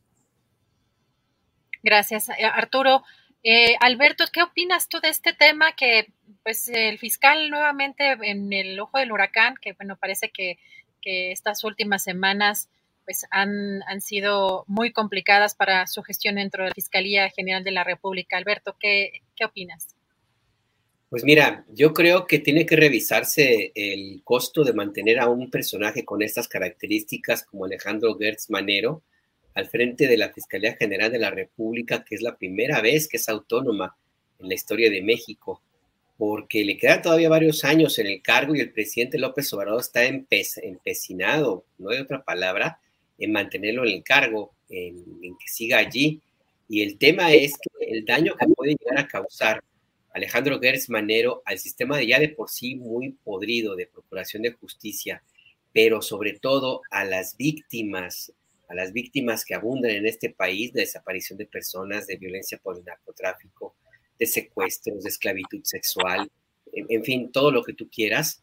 [1.82, 3.03] Gracias, eh, Arturo.
[3.43, 6.11] Eh, Alberto, ¿qué opinas tú de este tema que
[6.43, 10.57] pues el fiscal nuevamente en el ojo del huracán, que bueno, parece que,
[11.09, 12.70] estas últimas semanas
[13.05, 17.72] pues han, han, sido muy complicadas para su gestión dentro de la Fiscalía General de
[17.72, 18.36] la República.
[18.36, 19.96] Alberto, ¿qué, qué opinas?
[21.09, 26.03] Pues mira, yo creo que tiene que revisarse el costo de mantener a un personaje
[26.03, 29.03] con estas características como Alejandro Gertz Manero
[29.53, 33.15] al frente de la Fiscalía General de la República, que es la primera vez que
[33.17, 33.95] es autónoma
[34.39, 35.61] en la historia de México,
[36.17, 40.03] porque le quedan todavía varios años en el cargo y el presidente López Obrador está
[40.03, 42.81] empecinado, no hay otra palabra,
[43.17, 46.21] en mantenerlo en el cargo, en, en que siga allí.
[46.67, 49.63] Y el tema es que el daño que puede llegar a causar
[50.18, 54.51] Alejandro Gertz Manero al sistema de ya de por sí muy podrido de procuración de
[54.51, 55.22] justicia,
[55.72, 58.34] pero sobre todo a las víctimas,
[58.68, 62.78] a las víctimas que abundan en este país de desaparición de personas, de violencia por
[62.78, 63.76] el narcotráfico,
[64.18, 66.28] de secuestros, de esclavitud sexual,
[66.74, 68.41] en, fin, todo lo que tú quieras,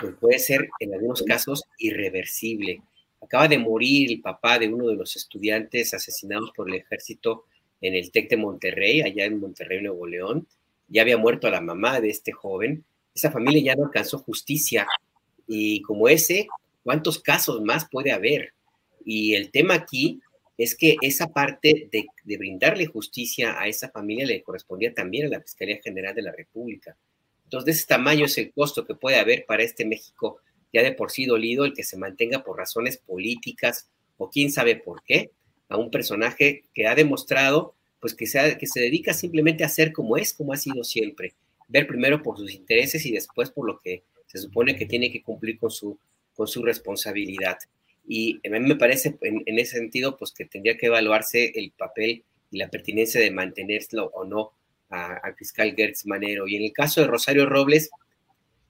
[0.00, 2.82] pues puede ser en algunos casos irreversible.
[3.20, 7.44] Acaba de morir el papá de uno de los estudiantes asesinados por el ejército
[7.80, 10.48] en el TEC de Monterrey, allá en Monterrey, Nuevo León
[10.92, 12.84] ya había muerto la mamá de este joven,
[13.14, 14.86] esa familia ya no alcanzó justicia.
[15.46, 16.46] Y como ese,
[16.84, 18.52] ¿cuántos casos más puede haber?
[19.04, 20.20] Y el tema aquí
[20.58, 25.40] es que esa parte de, brindarle justicia a esa familia le correspondía también a la
[25.40, 26.96] Fiscalía General de la República.
[27.44, 30.40] Entonces, de ese tamaño es el costo que puede haber para este México
[30.72, 34.76] ya de por sí dolido el que se mantenga por razones políticas o quién sabe
[34.76, 35.30] por qué
[35.68, 39.92] a un personaje que ha demostrado pues que, sea, que se dedica simplemente a ser
[39.92, 41.34] como es, como ha sido siempre.
[41.68, 45.22] Ver primero por sus intereses y después por lo que se supone que tiene que
[45.22, 45.96] cumplir con su,
[46.34, 47.58] con su responsabilidad.
[48.04, 52.24] Y a mí me parece en, ese sentido, pues que tendría que evaluarse el papel
[52.50, 54.50] y la pertinencia de mantenerlo o no
[54.88, 56.48] al fiscal Gertz Manero.
[56.48, 57.88] Y en el caso de Rosario Robles,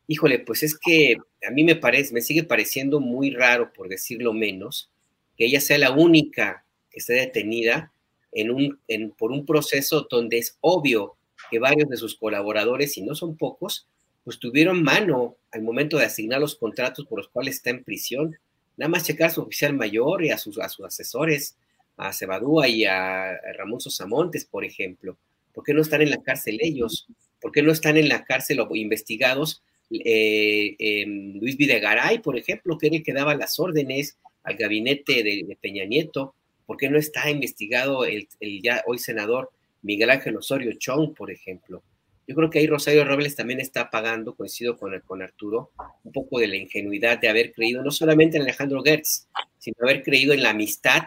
[0.08, 1.16] híjole, pues es que
[1.48, 4.90] a mí me parece, me sigue pareciendo muy raro, por decirlo menos,
[5.38, 7.92] que ella sea la única que esté detenida
[8.32, 11.16] en un, en, por un proceso donde es obvio
[11.50, 13.86] que varios de sus colaboradores, y no son pocos,
[14.24, 18.36] pues tuvieron mano al momento de asignar los contratos por los cuales está en prisión.
[18.76, 21.56] nada más checar a su oficial mayor y a sus, a sus asesores,
[21.96, 25.16] a Cebadúa y a, Ramón Sosamontes, por ejemplo.
[25.52, 27.06] ¿Por qué no están en la cárcel ellos?
[27.40, 32.96] ¿Por qué no están en la cárcel investigados eh, Luis Videgaray, por ejemplo, que era
[32.96, 36.34] el que daba las órdenes al gabinete de, Peña Nieto?
[36.66, 39.50] ¿Por qué no está investigado el, el, ya hoy senador
[39.82, 41.82] Miguel Ángel Osorio Chong, por ejemplo?
[42.26, 45.72] Yo creo que ahí Rosario Robles también está pagando, coincido con, con Arturo,
[46.04, 49.26] un poco de la ingenuidad de haber creído no solamente en Alejandro Gertz,
[49.58, 51.02] sino haber creído en la amistad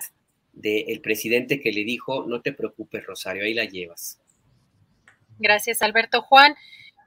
[0.52, 4.20] del presidente que le dijo, no te preocupes, Rosario, ahí la llevas.
[5.38, 6.22] Gracias, Alberto.
[6.22, 6.56] Juan,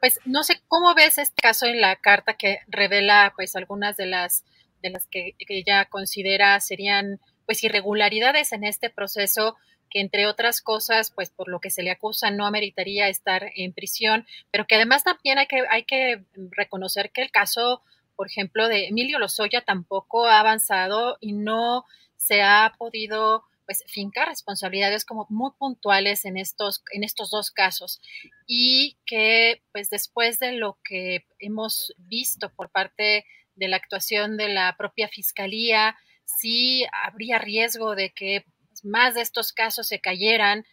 [0.00, 4.06] pues no sé cómo ves este caso en la carta que revela pues algunas de
[4.06, 4.44] las
[4.82, 9.56] de las que, que ella considera serían pues irregularidades en este proceso
[9.88, 13.72] que entre otras cosas, pues por lo que se le acusa no ameritaría estar en
[13.72, 17.80] prisión, pero que además también hay que, hay que reconocer que el caso,
[18.16, 21.86] por ejemplo, de Emilio Lozoya tampoco ha avanzado y no
[22.18, 28.02] se ha podido pues fincar responsabilidades como muy puntuales en estos, en estos dos casos.
[28.46, 33.24] Y que pues después de lo que hemos visto por parte
[33.54, 35.96] de la actuación de la propia fiscalía,
[36.38, 38.44] sí habría riesgo de que
[38.82, 40.64] más de estos casos se cayeran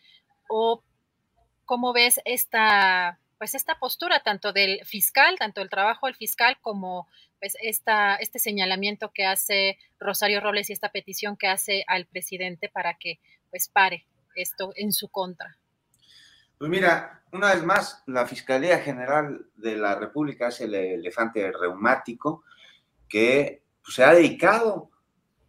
[0.50, 0.84] o
[1.66, 7.08] cómo ves esta pues esta postura tanto del fiscal, tanto el trabajo del fiscal como
[7.40, 12.70] pues esta, este señalamiento que hace Rosario Robles y esta petición que hace al presidente
[12.70, 15.58] para que pues pare esto en su contra.
[16.58, 22.46] Pues mira, una vez más, la Fiscalía General de la República es el elefante reumático
[23.10, 24.90] que pues, se ha dedicado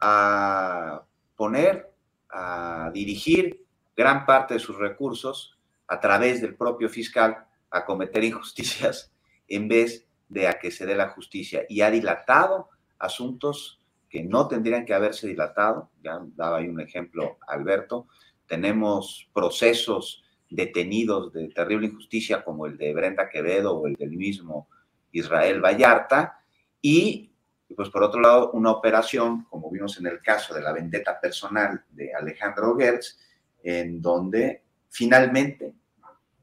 [0.00, 1.02] a
[1.36, 1.92] poner
[2.30, 3.64] a dirigir
[3.96, 9.12] gran parte de sus recursos a través del propio fiscal a cometer injusticias
[9.48, 12.68] en vez de a que se dé la justicia y ha dilatado
[12.98, 15.90] asuntos que no tendrían que haberse dilatado.
[16.02, 18.08] Ya daba ahí un ejemplo Alberto.
[18.46, 24.68] Tenemos procesos detenidos de terrible injusticia como el de Brenda Quevedo o el del mismo
[25.12, 26.40] Israel Vallarta
[26.80, 27.32] y
[27.68, 31.20] y pues por otro lado, una operación, como vimos en el caso de la vendetta
[31.20, 33.18] personal de Alejandro Gertz,
[33.62, 35.74] en donde finalmente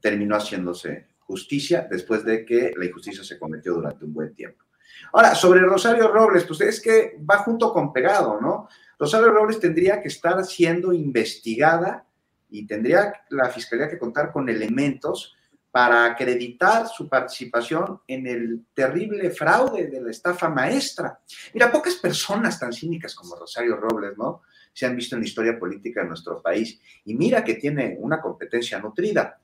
[0.00, 4.64] terminó haciéndose justicia después de que la injusticia se cometió durante un buen tiempo.
[5.12, 8.68] Ahora, sobre Rosario Robles, pues es que va junto con pegado, ¿no?
[8.98, 12.06] Rosario Robles tendría que estar siendo investigada
[12.50, 15.34] y tendría la fiscalía que contar con elementos
[15.74, 21.18] para acreditar su participación en el terrible fraude de la estafa maestra.
[21.52, 24.42] Mira, pocas personas tan cínicas como Rosario Robles, ¿no?
[24.72, 26.80] Se han visto en la historia política de nuestro país.
[27.06, 29.40] Y mira que tiene una competencia nutrida.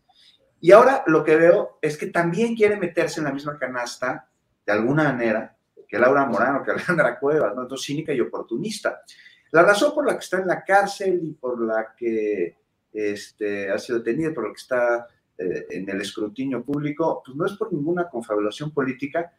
[0.61, 4.28] Y ahora lo que veo es que también quiere meterse en la misma canasta,
[4.64, 5.57] de alguna manera,
[5.89, 7.62] que Laura Morano, que Alejandra Cuevas, ¿no?
[7.62, 9.03] Entonces, cínica y oportunista.
[9.51, 12.57] La razón por la que está en la cárcel y por la que
[12.93, 15.09] este, ha sido detenida, por la que está
[15.41, 19.32] eh, en el escrutinio público, pues no es por ninguna confabulación política.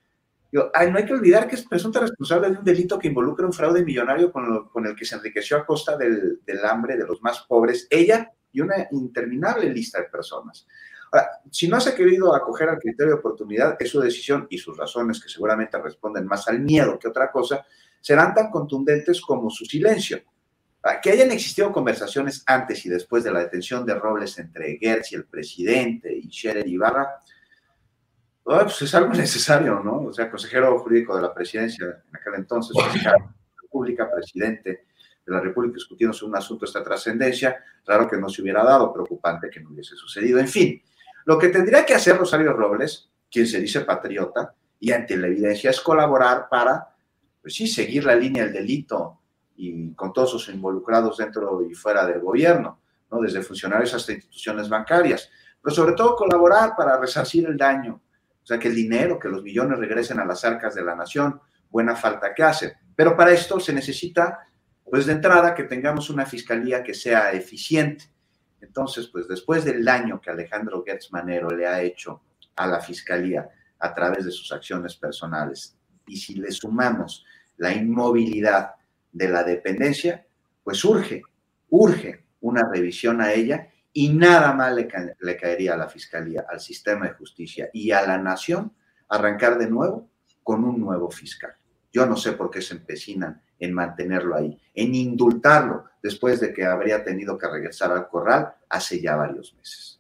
[0.52, 3.86] no hay que olvidar que es presunta responsable de un delito que involucra un fraude
[3.86, 7.88] millonario con, el que se enriqueció a costa del, del, hambre de los más pobres,
[7.92, 10.66] ella y una interminable lista de personas.
[11.12, 14.58] Ahora, si no se ha querido acoger al criterio de oportunidad, es su decisión y
[14.58, 17.64] sus razones, que seguramente responden más al miedo que otra cosa,
[18.00, 20.24] serán tan contundentes como su silencio.
[20.84, 25.12] Ah, que hayan existido conversaciones antes y después de la detención de Robles entre Gertz
[25.12, 27.20] y el presidente y Scherer Ibarra,
[28.48, 30.02] ah, pues es algo necesario, ¿no?
[30.02, 34.86] O sea, consejero jurídico de la presidencia en aquel entonces, fiscal de la República, presidente
[35.24, 38.64] de la República discutiendo sobre un asunto de esta trascendencia, claro que no se hubiera
[38.64, 40.40] dado, preocupante que no hubiese sucedido.
[40.40, 40.82] En fin,
[41.26, 45.70] lo que tendría que hacer Rosario Robles, quien se dice patriota, y ante la evidencia,
[45.70, 46.88] es colaborar para,
[47.40, 49.21] pues sí, seguir la línea del delito
[49.64, 52.80] y con todos sus involucrados dentro y fuera del gobierno,
[53.12, 53.22] ¿no?
[53.22, 55.30] desde funcionarios hasta instituciones bancarias,
[55.62, 58.02] pero sobre todo colaborar para resarcir el daño,
[58.42, 61.40] o sea, que el dinero, que los millones regresen a las arcas de la nación,
[61.70, 62.76] buena falta que hace.
[62.96, 64.40] Pero para esto se necesita,
[64.84, 68.06] pues de entrada, que tengamos una fiscalía que sea eficiente.
[68.62, 72.24] Entonces, pues después del daño que Alejandro Gertz Manero le ha hecho
[72.56, 73.48] a la fiscalía
[73.78, 77.24] a través de sus acciones personales, y si le sumamos
[77.58, 78.72] la inmovilidad
[79.12, 80.26] de la dependencia,
[80.64, 81.22] pues urge,
[81.70, 84.88] urge una revisión a ella y nada más le,
[85.20, 88.74] le, caería a la Fiscalía, al sistema de justicia y a la nación
[89.10, 90.10] arrancar de nuevo
[90.44, 91.54] con un nuevo fiscal.
[91.92, 96.66] Yo no sé por qué se empecinan en mantenerlo ahí, en indultarlo después de que
[96.66, 100.00] habría tenido que regresar al corral hace ya varios meses.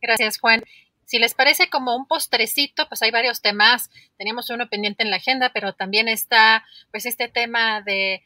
[0.00, 0.62] Gracias, Juan.
[1.10, 3.90] Si les parece como un postrecito, pues hay varios temas.
[4.16, 8.22] Tenemos uno pendiente en la agenda, pero también está pues este tema de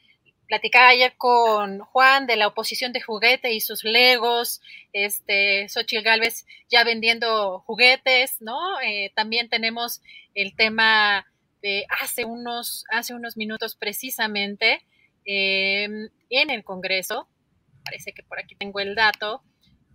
[0.46, 4.60] platicaba ayer con Juan de la oposición de juguete y sus legos,
[4.92, 8.78] este, Xochitl Galvez ya vendiendo juguetes, ¿no?
[8.82, 10.02] Eh, también tenemos
[10.34, 11.24] el tema
[11.62, 14.84] de hace unos, hace unos minutos precisamente
[15.24, 17.30] em, en el Congreso,
[17.82, 19.42] parece que por aquí tengo el dato,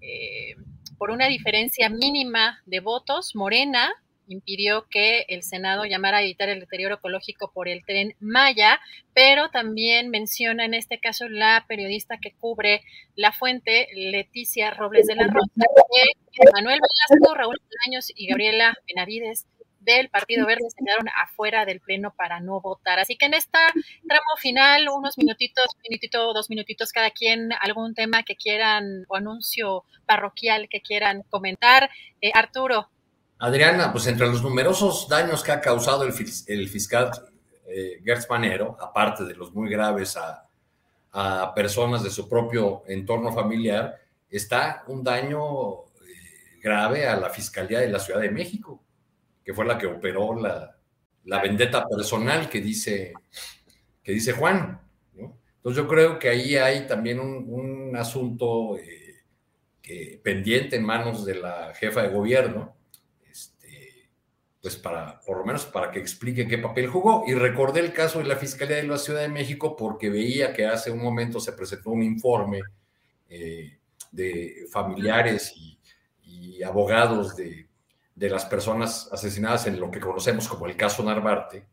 [0.02, 0.56] eh,
[1.00, 3.91] por una diferencia mínima de votos, Morena
[4.28, 8.80] impidió que el Senado llamara a evitar el deterioro ecológico por el tren Maya,
[9.14, 12.84] pero también menciona en este caso la periodista que cubre
[13.16, 15.66] la fuente, Leticia Robles de la Rosa,
[16.32, 19.47] que Manuel Velasco, Raúl Años y Gabriela Benavides
[19.94, 23.00] del Partido Verde se quedaron afuera del pleno para no votar.
[23.00, 23.60] Así que en esta
[24.08, 29.16] tramo final, unos minutitos, un minutito, dos minutitos cada quien, algún tema que quieran o
[29.16, 31.90] anuncio parroquial que quieran comentar.
[32.22, 32.90] Eh, Arturo,
[33.42, 37.12] Adriana, pues entre los numerosos daños que ha causado el, fiscal
[37.68, 40.46] eh, Gertz Manero, aparte de los muy graves a,
[41.56, 43.96] personas de su propio entorno familiar,
[44.30, 48.84] está un daño eh, grave a la Fiscalía de la Ciudad de México,
[49.50, 50.78] que fue la que operó la,
[51.41, 53.14] vendetta personal que dice,
[54.04, 54.80] que dice Juan.
[55.16, 61.74] Entonces yo creo que ahí hay también un, asunto eh, pendiente en manos de la
[61.74, 62.76] jefa de gobierno
[64.62, 67.24] pues para, por lo menos para que explique qué papel jugó.
[67.26, 70.68] Y recordé el caso de la Fiscalía de la Ciudad de México porque veía que
[70.68, 72.62] hace un momento se presentó un informe
[73.28, 73.80] eh,
[74.12, 77.68] de familiares y, abogados de,
[78.20, 81.65] de, las personas asesinadas en lo que conocemos como el caso Narvarte,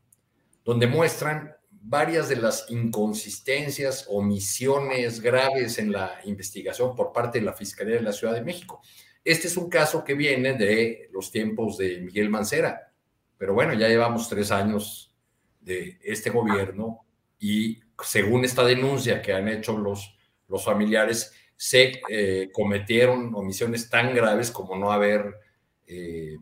[0.64, 7.52] donde muestran varias de las inconsistencias, omisiones graves en la investigación por parte de la
[7.52, 8.80] Fiscalía de la Ciudad de México.
[9.24, 12.92] Este es un caso que viene de los tiempos de Miguel Mancera,
[13.38, 15.14] pero bueno, ya llevamos tres años
[15.60, 17.04] de este gobierno
[17.38, 20.16] y según esta denuncia que han hecho los,
[20.48, 25.45] los familiares, se eh, cometieron omisiones tan graves como no haber
[25.86, 26.36] eh,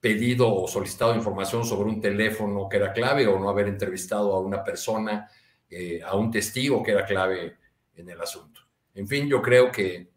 [0.00, 4.40] pedido o solicitado información sobre un teléfono que era clave o no haber entrevistado a
[4.40, 5.28] una persona,
[5.68, 7.56] eh, a un testigo que era clave
[7.94, 8.60] en el asunto.
[8.94, 10.10] En fin, yo creo que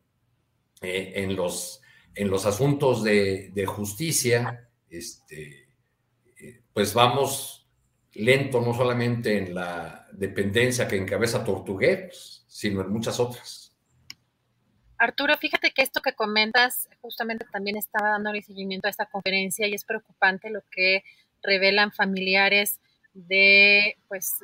[0.82, 1.84] en los
[2.16, 5.68] en los asuntos de, justicia, este,
[6.40, 7.68] eh, pues vamos
[8.14, 13.63] lento no solamente en la dependencia que encabeza Tortugués, sino en muchas otras.
[14.98, 19.74] Arturo, fíjate que esto que comentas justamente también estaba dándole seguimiento a esta conferencia y
[19.74, 21.04] es preocupante lo que
[21.42, 22.80] revelan familiares
[23.14, 24.36] de pues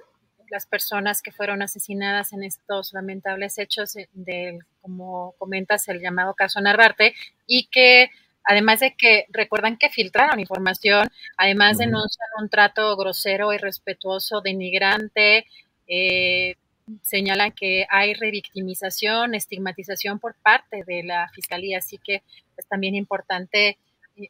[0.50, 6.60] las personas que fueron asesinadas en estos lamentables hechos del, como comentas, el llamado caso
[6.60, 7.14] Narvarte,
[7.46, 8.10] y que
[8.44, 15.46] además de que recuerdan que filtraron información, además denuncian un trato grosero, irrespetuoso, denigrante,
[15.88, 16.56] eh,
[17.02, 22.24] señalan que hay revictimización, estigmatización por parte de la fiscalía, así que
[22.58, 23.78] es también importante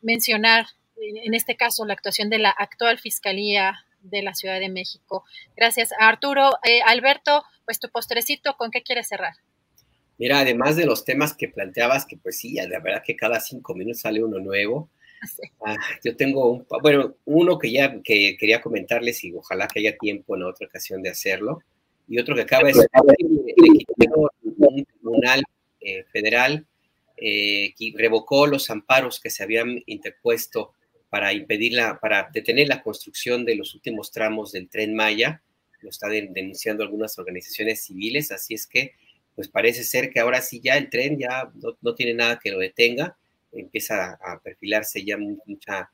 [0.01, 0.67] mencionar
[1.01, 5.23] en este caso la actuación de la actual fiscalía de la Ciudad de México.
[5.55, 6.51] Gracias, Arturo.
[6.63, 9.33] Eh, Alberto, pues tu postrecito, ¿con qué quieres cerrar?
[10.17, 13.73] Mira, además de los temas que planteabas, que pues sí, la verdad que cada cinco
[13.73, 14.89] minutos sale uno nuevo.
[15.65, 19.97] Ah, yo tengo un, bueno, uno que ya que quería comentarles y ojalá que haya
[19.97, 21.61] tiempo en otra ocasión de hacerlo.
[22.09, 22.89] Y otro que acaba de ser
[24.57, 25.43] un tribunal
[25.79, 26.65] eh, federal
[27.15, 30.73] eh, que revocó los amparos que se habían interpuesto
[31.09, 35.41] para impedirla, para detener la construcción de los últimos tramos del tren Maya.
[35.81, 38.93] Lo están denunciando algunas organizaciones civiles, así es que
[39.35, 41.49] pues parece ser que ahora sí ya el tren ya
[41.81, 43.15] no, tiene nada que lo detenga,
[43.53, 45.89] empieza a, perfilarse ya mucha,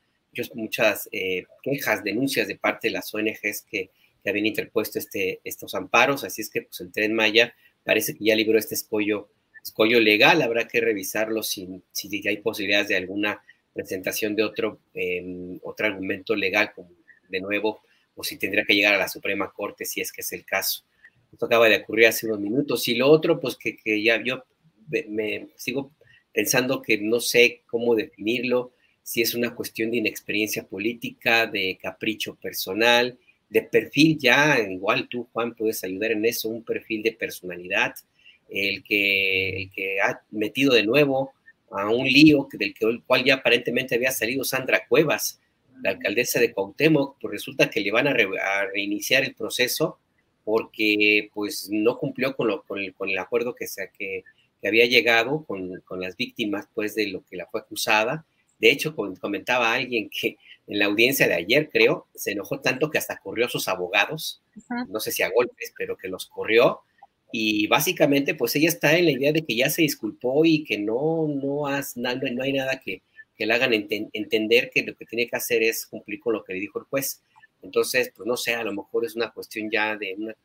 [0.55, 3.91] muchas eh, quejas, denuncias de parte de las ONGs que,
[4.25, 7.53] que, habían interpuesto este, estos amparos, así es que pues el tren Maya
[7.83, 9.29] parece que ya libró este escollo,
[9.63, 13.41] escollo legal, habrá que revisarlo si, si hay posibilidades de alguna
[13.73, 16.71] presentación de otro, em, otro argumento legal,
[17.29, 17.81] de nuevo,
[18.15, 20.83] o si tendría que llegar a la Suprema Corte, si es que es el caso.
[21.31, 22.87] Esto acaba de ocurrir hace unos minutos.
[22.87, 24.45] Y lo otro, pues que, que ya yo
[25.09, 25.91] me sigo
[26.31, 28.71] pensando que no sé cómo definirlo,
[29.03, 33.19] si es una cuestión de inexperiencia política, de capricho personal,
[33.49, 37.93] de perfil ya, igual tú, Juan, puedes ayudar en eso, un perfil de personalidad,
[38.49, 41.33] el que, el que ha metido de nuevo
[41.71, 42.73] a un lío del
[43.05, 45.39] cual ya aparentemente había salido Sandra Cuevas,
[45.81, 48.13] la alcaldesa de Cuauhtémoc, pues resulta que le van a,
[48.73, 49.99] reiniciar el proceso
[50.43, 54.23] porque pues no cumplió con, lo, con, el, acuerdo que, se, que,
[54.63, 58.25] había llegado con, las víctimas pues de lo que la fue acusada,
[58.65, 62.97] De hecho, comentaba alguien que en la audiencia de ayer, creo, se enojó tanto que
[62.97, 64.41] hasta corrió a sus abogados,
[64.87, 66.79] no sé si a golpes, pero que los corrió.
[67.31, 70.79] Y básicamente, pues ella está en la idea de que ya se disculpó y que
[70.79, 73.03] no, no, has, no, no hay nada que,
[73.35, 76.53] que le hagan entender que lo que tiene que hacer es cumplir con lo que
[76.53, 77.21] le dijo el juez.
[77.61, 80.35] Entonces, pues no sé, a lo mejor es una cuestión ya de una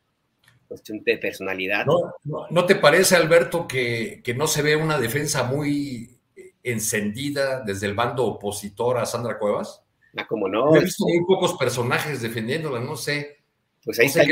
[0.69, 1.87] cuestión de personalidad.
[1.87, 6.20] ¿No, no, te parece, Alberto, que, que, no se ve una defensa muy
[6.63, 9.83] encendida desde el bando opositor a Sandra Cuevas?
[10.17, 10.75] Ah, como no.
[10.77, 13.39] He visto muy pocos personajes defendiéndola, no sé.
[13.85, 14.25] Pues ahí está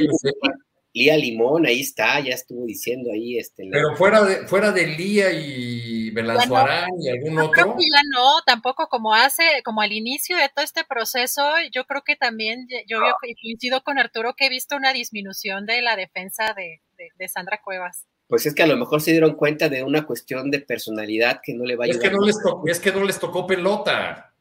[0.95, 3.39] Lía Limón, ahí está, ya estuvo diciendo ahí.
[3.39, 7.53] Este, Pero fuera de, fuera de Lía y Belanzuarán y algún otro.
[7.53, 11.85] Creo que ya no, tampoco como hace, como al inicio de todo este proceso, yo
[11.85, 16.55] creo que también, yo, coincido con Arturo que he visto una disminución de la defensa
[16.55, 16.81] de,
[17.29, 18.07] Sandra Cuevas.
[18.29, 21.55] Pues es que a lo mejor se dieron cuenta de una cuestión de personalidad que
[21.55, 21.89] no le va a.
[21.89, 24.35] Es que no les tocó, es que no les tocó pelota.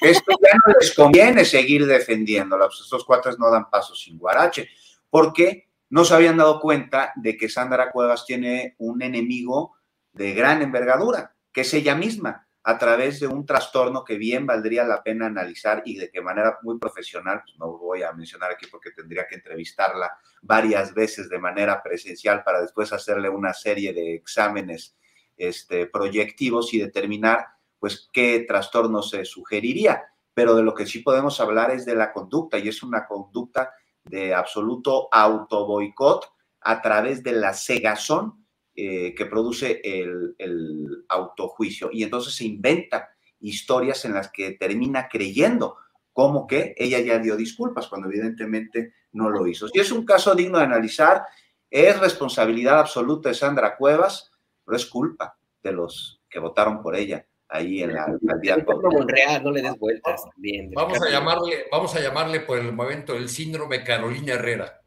[0.00, 4.68] Esto ya no les conviene seguir defendiéndola, pues estos cuates no dan paso sin guarache,
[5.08, 9.76] porque no se habían dado cuenta de que Sandra Cuevas tiene un enemigo
[10.12, 14.84] de gran envergadura, que es ella misma, a través de un trastorno que bien valdría
[14.84, 18.66] la pena analizar y de qué manera muy profesional, pues no voy a mencionar aquí
[18.70, 24.14] porque tendría que entrevistarla varias veces de manera presencial para después hacerle una serie de
[24.14, 24.96] exámenes
[25.36, 27.46] este, proyectivos y determinar
[27.78, 30.04] pues qué trastorno se sugeriría.
[30.34, 33.72] Pero de lo que sí podemos hablar es de la conducta y es una conducta
[34.04, 38.46] de absoluto autoboicot a través de la cegazón
[38.80, 41.90] eh, que produce el, el, autojuicio.
[41.92, 43.08] Y entonces se inventa
[43.40, 45.78] historias en las que termina creyendo
[46.12, 49.66] como que ella ya dio disculpas cuando evidentemente no lo hizo.
[49.66, 51.24] Si es un caso digno de analizar,
[51.68, 54.30] es responsabilidad absoluta de Sandra Cuevas,
[54.64, 58.64] pero es culpa de los que votaron por ella ahí en la alcaldía.
[58.64, 60.70] Monreal, no le des vueltas también.
[60.70, 64.82] Vamos a llamarle, vamos a llamarle por el momento el síndrome Carolina Herrera.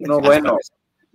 [0.00, 0.58] No, bueno,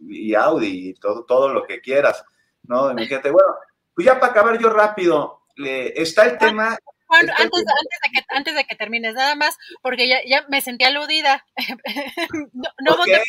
[0.07, 2.23] y Audi y todo, todo lo que quieras,
[2.63, 2.91] ¿no?
[2.91, 3.49] Imagínate, bueno,
[3.93, 6.77] pues ya para acabar yo rápido, está el tema.
[7.07, 10.61] Bueno, antes, antes, de que, antes de que termines, nada más, porque ya, ya me
[10.61, 11.45] sentí aludida.
[12.53, 13.25] no, no voté por,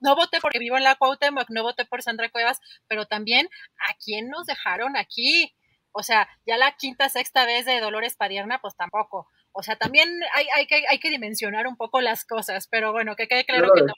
[0.00, 3.48] no voté porque vivo en la Cuauhtémoc, no voté por Sandra Cuevas, pero también
[3.78, 5.54] a quién nos dejaron aquí.
[5.92, 9.28] O sea, ya la quinta, sexta vez de Dolores Padierna, pues tampoco.
[9.52, 13.16] O sea, también hay, hay, que, hay que dimensionar un poco las cosas, pero bueno,
[13.16, 13.92] que quede claro que no.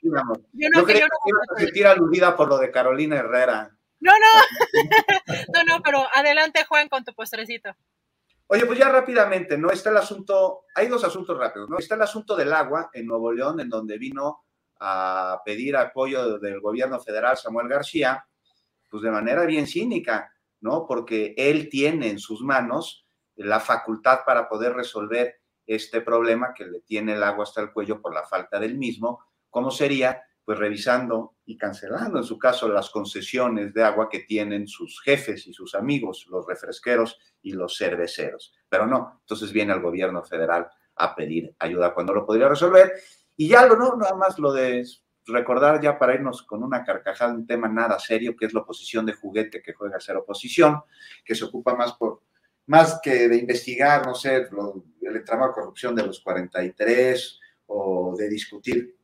[0.52, 3.76] Yo no, que yo no sentir aludida por lo de Carolina Herrera.
[4.00, 4.60] No, no.
[5.54, 7.70] no, no, pero adelante, Juan, con tu postrecito.
[8.48, 9.70] Oye, pues ya rápidamente, ¿no?
[9.70, 11.78] Está el asunto, hay dos asuntos rápidos, ¿no?
[11.78, 14.44] Está el asunto del agua en Nuevo León, en donde vino
[14.80, 18.26] a pedir apoyo del gobierno federal Samuel García,
[18.90, 20.30] pues de manera bien cínica
[20.64, 20.86] ¿no?
[20.86, 26.80] Porque él tiene en sus manos la facultad para poder resolver este problema que le
[26.80, 30.22] tiene el agua hasta el cuello por la falta del mismo, ¿cómo sería?
[30.44, 35.46] Pues revisando y cancelando, en su caso, las concesiones de agua que tienen sus jefes
[35.46, 38.52] y sus amigos, los refresqueros y los cerveceros.
[38.68, 42.92] Pero no, entonces viene el gobierno federal a pedir ayuda cuando lo podría resolver.
[43.36, 44.84] Y ya lo, no, nada más lo de
[45.26, 49.06] recordar ya para irnos con una carcajada, un tema nada serio, que es la oposición
[49.06, 50.82] de juguete que juega a ser oposición,
[51.24, 52.20] que se ocupa más por,
[52.66, 58.28] más que de investigar, no sé, el entramado de corrupción de los 43 o de
[58.28, 58.96] discutir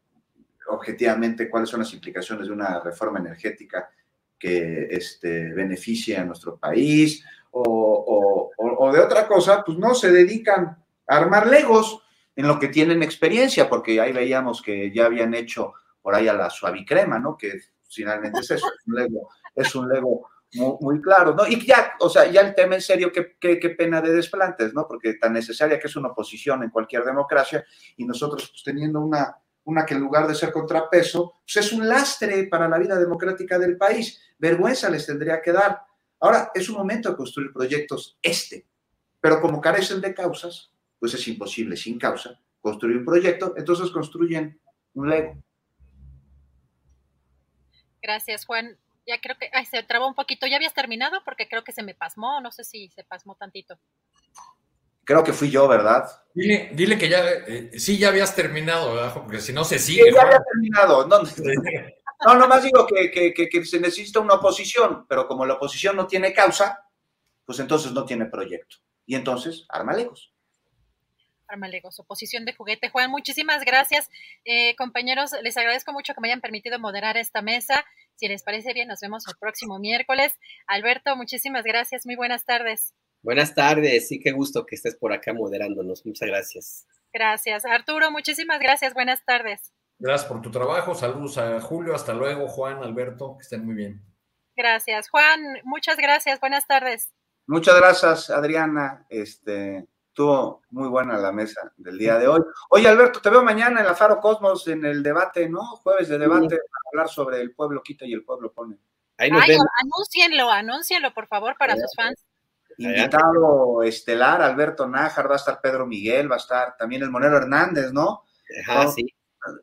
[0.69, 3.91] objetivamente cuáles son las implicaciones de una reforma energética
[4.39, 10.79] que este, beneficie a nuestro país o, o de otra cosa, pues no se dedican
[11.07, 12.03] a armar legos
[12.37, 16.33] en lo que tienen experiencia, porque ahí veíamos que ya habían hecho por ahí a
[16.33, 17.37] la suavicrema, ¿no?
[17.37, 21.47] Que finalmente es eso, es un Lego, es un Lego muy, claro, ¿no?
[21.47, 24.87] Y ya, o sea, ya el tema en serio, qué, qué, pena de desplantes, ¿no?
[24.87, 27.65] Porque tan necesaria que es una oposición en cualquier democracia
[27.97, 31.89] y nosotros pues, teniendo una, una que en lugar de ser contrapeso, pues es un
[31.89, 34.21] lastre para la vida democrática del país.
[34.39, 35.83] Vergüenza les tendría que dar.
[36.19, 38.67] Ahora, es un momento de construir proyectos este,
[39.21, 44.61] pero como carecen de causas, pues es imposible sin causa construir un proyecto, entonces construyen
[44.95, 45.43] un Lego.
[48.03, 48.77] Gracias, Juan.
[49.07, 50.47] Ya creo que se trabó un poquito.
[50.47, 51.23] ¿Ya habías terminado?
[51.25, 52.41] Porque creo que se me pasmó.
[52.41, 53.79] No sé si se pasmó tantito.
[55.05, 56.05] Creo que fui yo, ¿verdad?
[56.35, 59.15] Dile, dile que ya, eh, sí, ya habías terminado, ¿verdad?
[59.15, 60.05] Porque si no se sigue.
[60.05, 61.07] Sí, ya había terminado.
[61.09, 66.07] No, no nomás digo que, que, se necesita una oposición, pero como la oposición no
[66.07, 66.87] tiene causa,
[67.45, 68.77] pues entonces no tiene proyecto.
[69.07, 70.33] Y entonces, arma lejos.
[71.51, 72.91] Armalegos, oposición de juguete.
[72.91, 74.09] Juan, muchísimas gracias.
[74.45, 77.85] Eh, compañeros, les agradezco mucho que me hayan permitido moderar esta mesa.
[78.15, 80.39] Si les parece bien, nos vemos el próximo miércoles.
[80.67, 82.07] Alberto, muchísimas gracias.
[82.07, 82.95] Muy buenas tardes.
[83.23, 86.07] Buenas tardes, sí, qué gusto que estés por acá moderándonos.
[86.07, 86.87] Muchas gracias.
[87.13, 87.67] Gracias.
[87.67, 88.95] Arturo, muchísimas gracias.
[88.95, 89.73] Buenas tardes.
[89.99, 90.95] Gracias por tu trabajo.
[90.95, 91.95] Saludos a Julio.
[91.95, 93.37] Hasta luego, Juan, Alberto.
[93.37, 94.03] Que estén muy bien.
[94.57, 95.11] Gracias.
[95.11, 96.41] Juan, muchas gracias.
[96.41, 97.13] Buenas tardes.
[97.47, 99.05] Muchas gracias, Adriana.
[99.11, 102.41] Este, estuvo muy buena la mesa del día de hoy.
[102.71, 105.61] Oye, Alberto, te veo mañana en la Faro Cosmos en el debate, ¿no?
[105.77, 108.77] Jueves de debate para hablar sobre el pueblo quita y el pueblo pone.
[109.17, 109.67] Ahí nos Ay, vemos.
[109.83, 112.25] Anúncienlo, anúncienlo, por favor, para sus fans.
[112.77, 117.37] Invitado estelar, Alberto Nájar, va a estar Pedro Miguel, va a estar también el Monero
[117.37, 118.25] Hernández, ¿no?
[118.67, 119.07] Ajá, sí.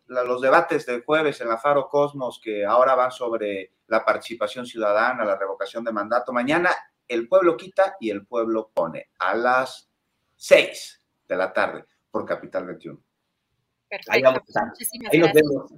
[0.07, 5.25] Los debates del jueves en la Faro Cosmos, que ahora van sobre la participación ciudadana,
[5.25, 6.31] la revocación de mandato.
[6.31, 6.71] Mañana
[7.07, 9.89] el pueblo quita y el pueblo pone a las
[10.37, 13.01] 6 de la tarde por Capital 21.
[13.89, 14.11] Perfecto.
[14.11, 14.41] Ahí, vamos
[15.11, 15.73] ahí nos vemos.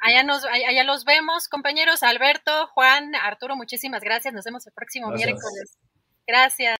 [0.00, 2.02] Allá, nos, allá los vemos, compañeros.
[2.02, 4.32] Alberto, Juan, Arturo, muchísimas gracias.
[4.32, 5.26] Nos vemos el próximo gracias.
[5.26, 5.78] miércoles.
[6.26, 6.79] Gracias.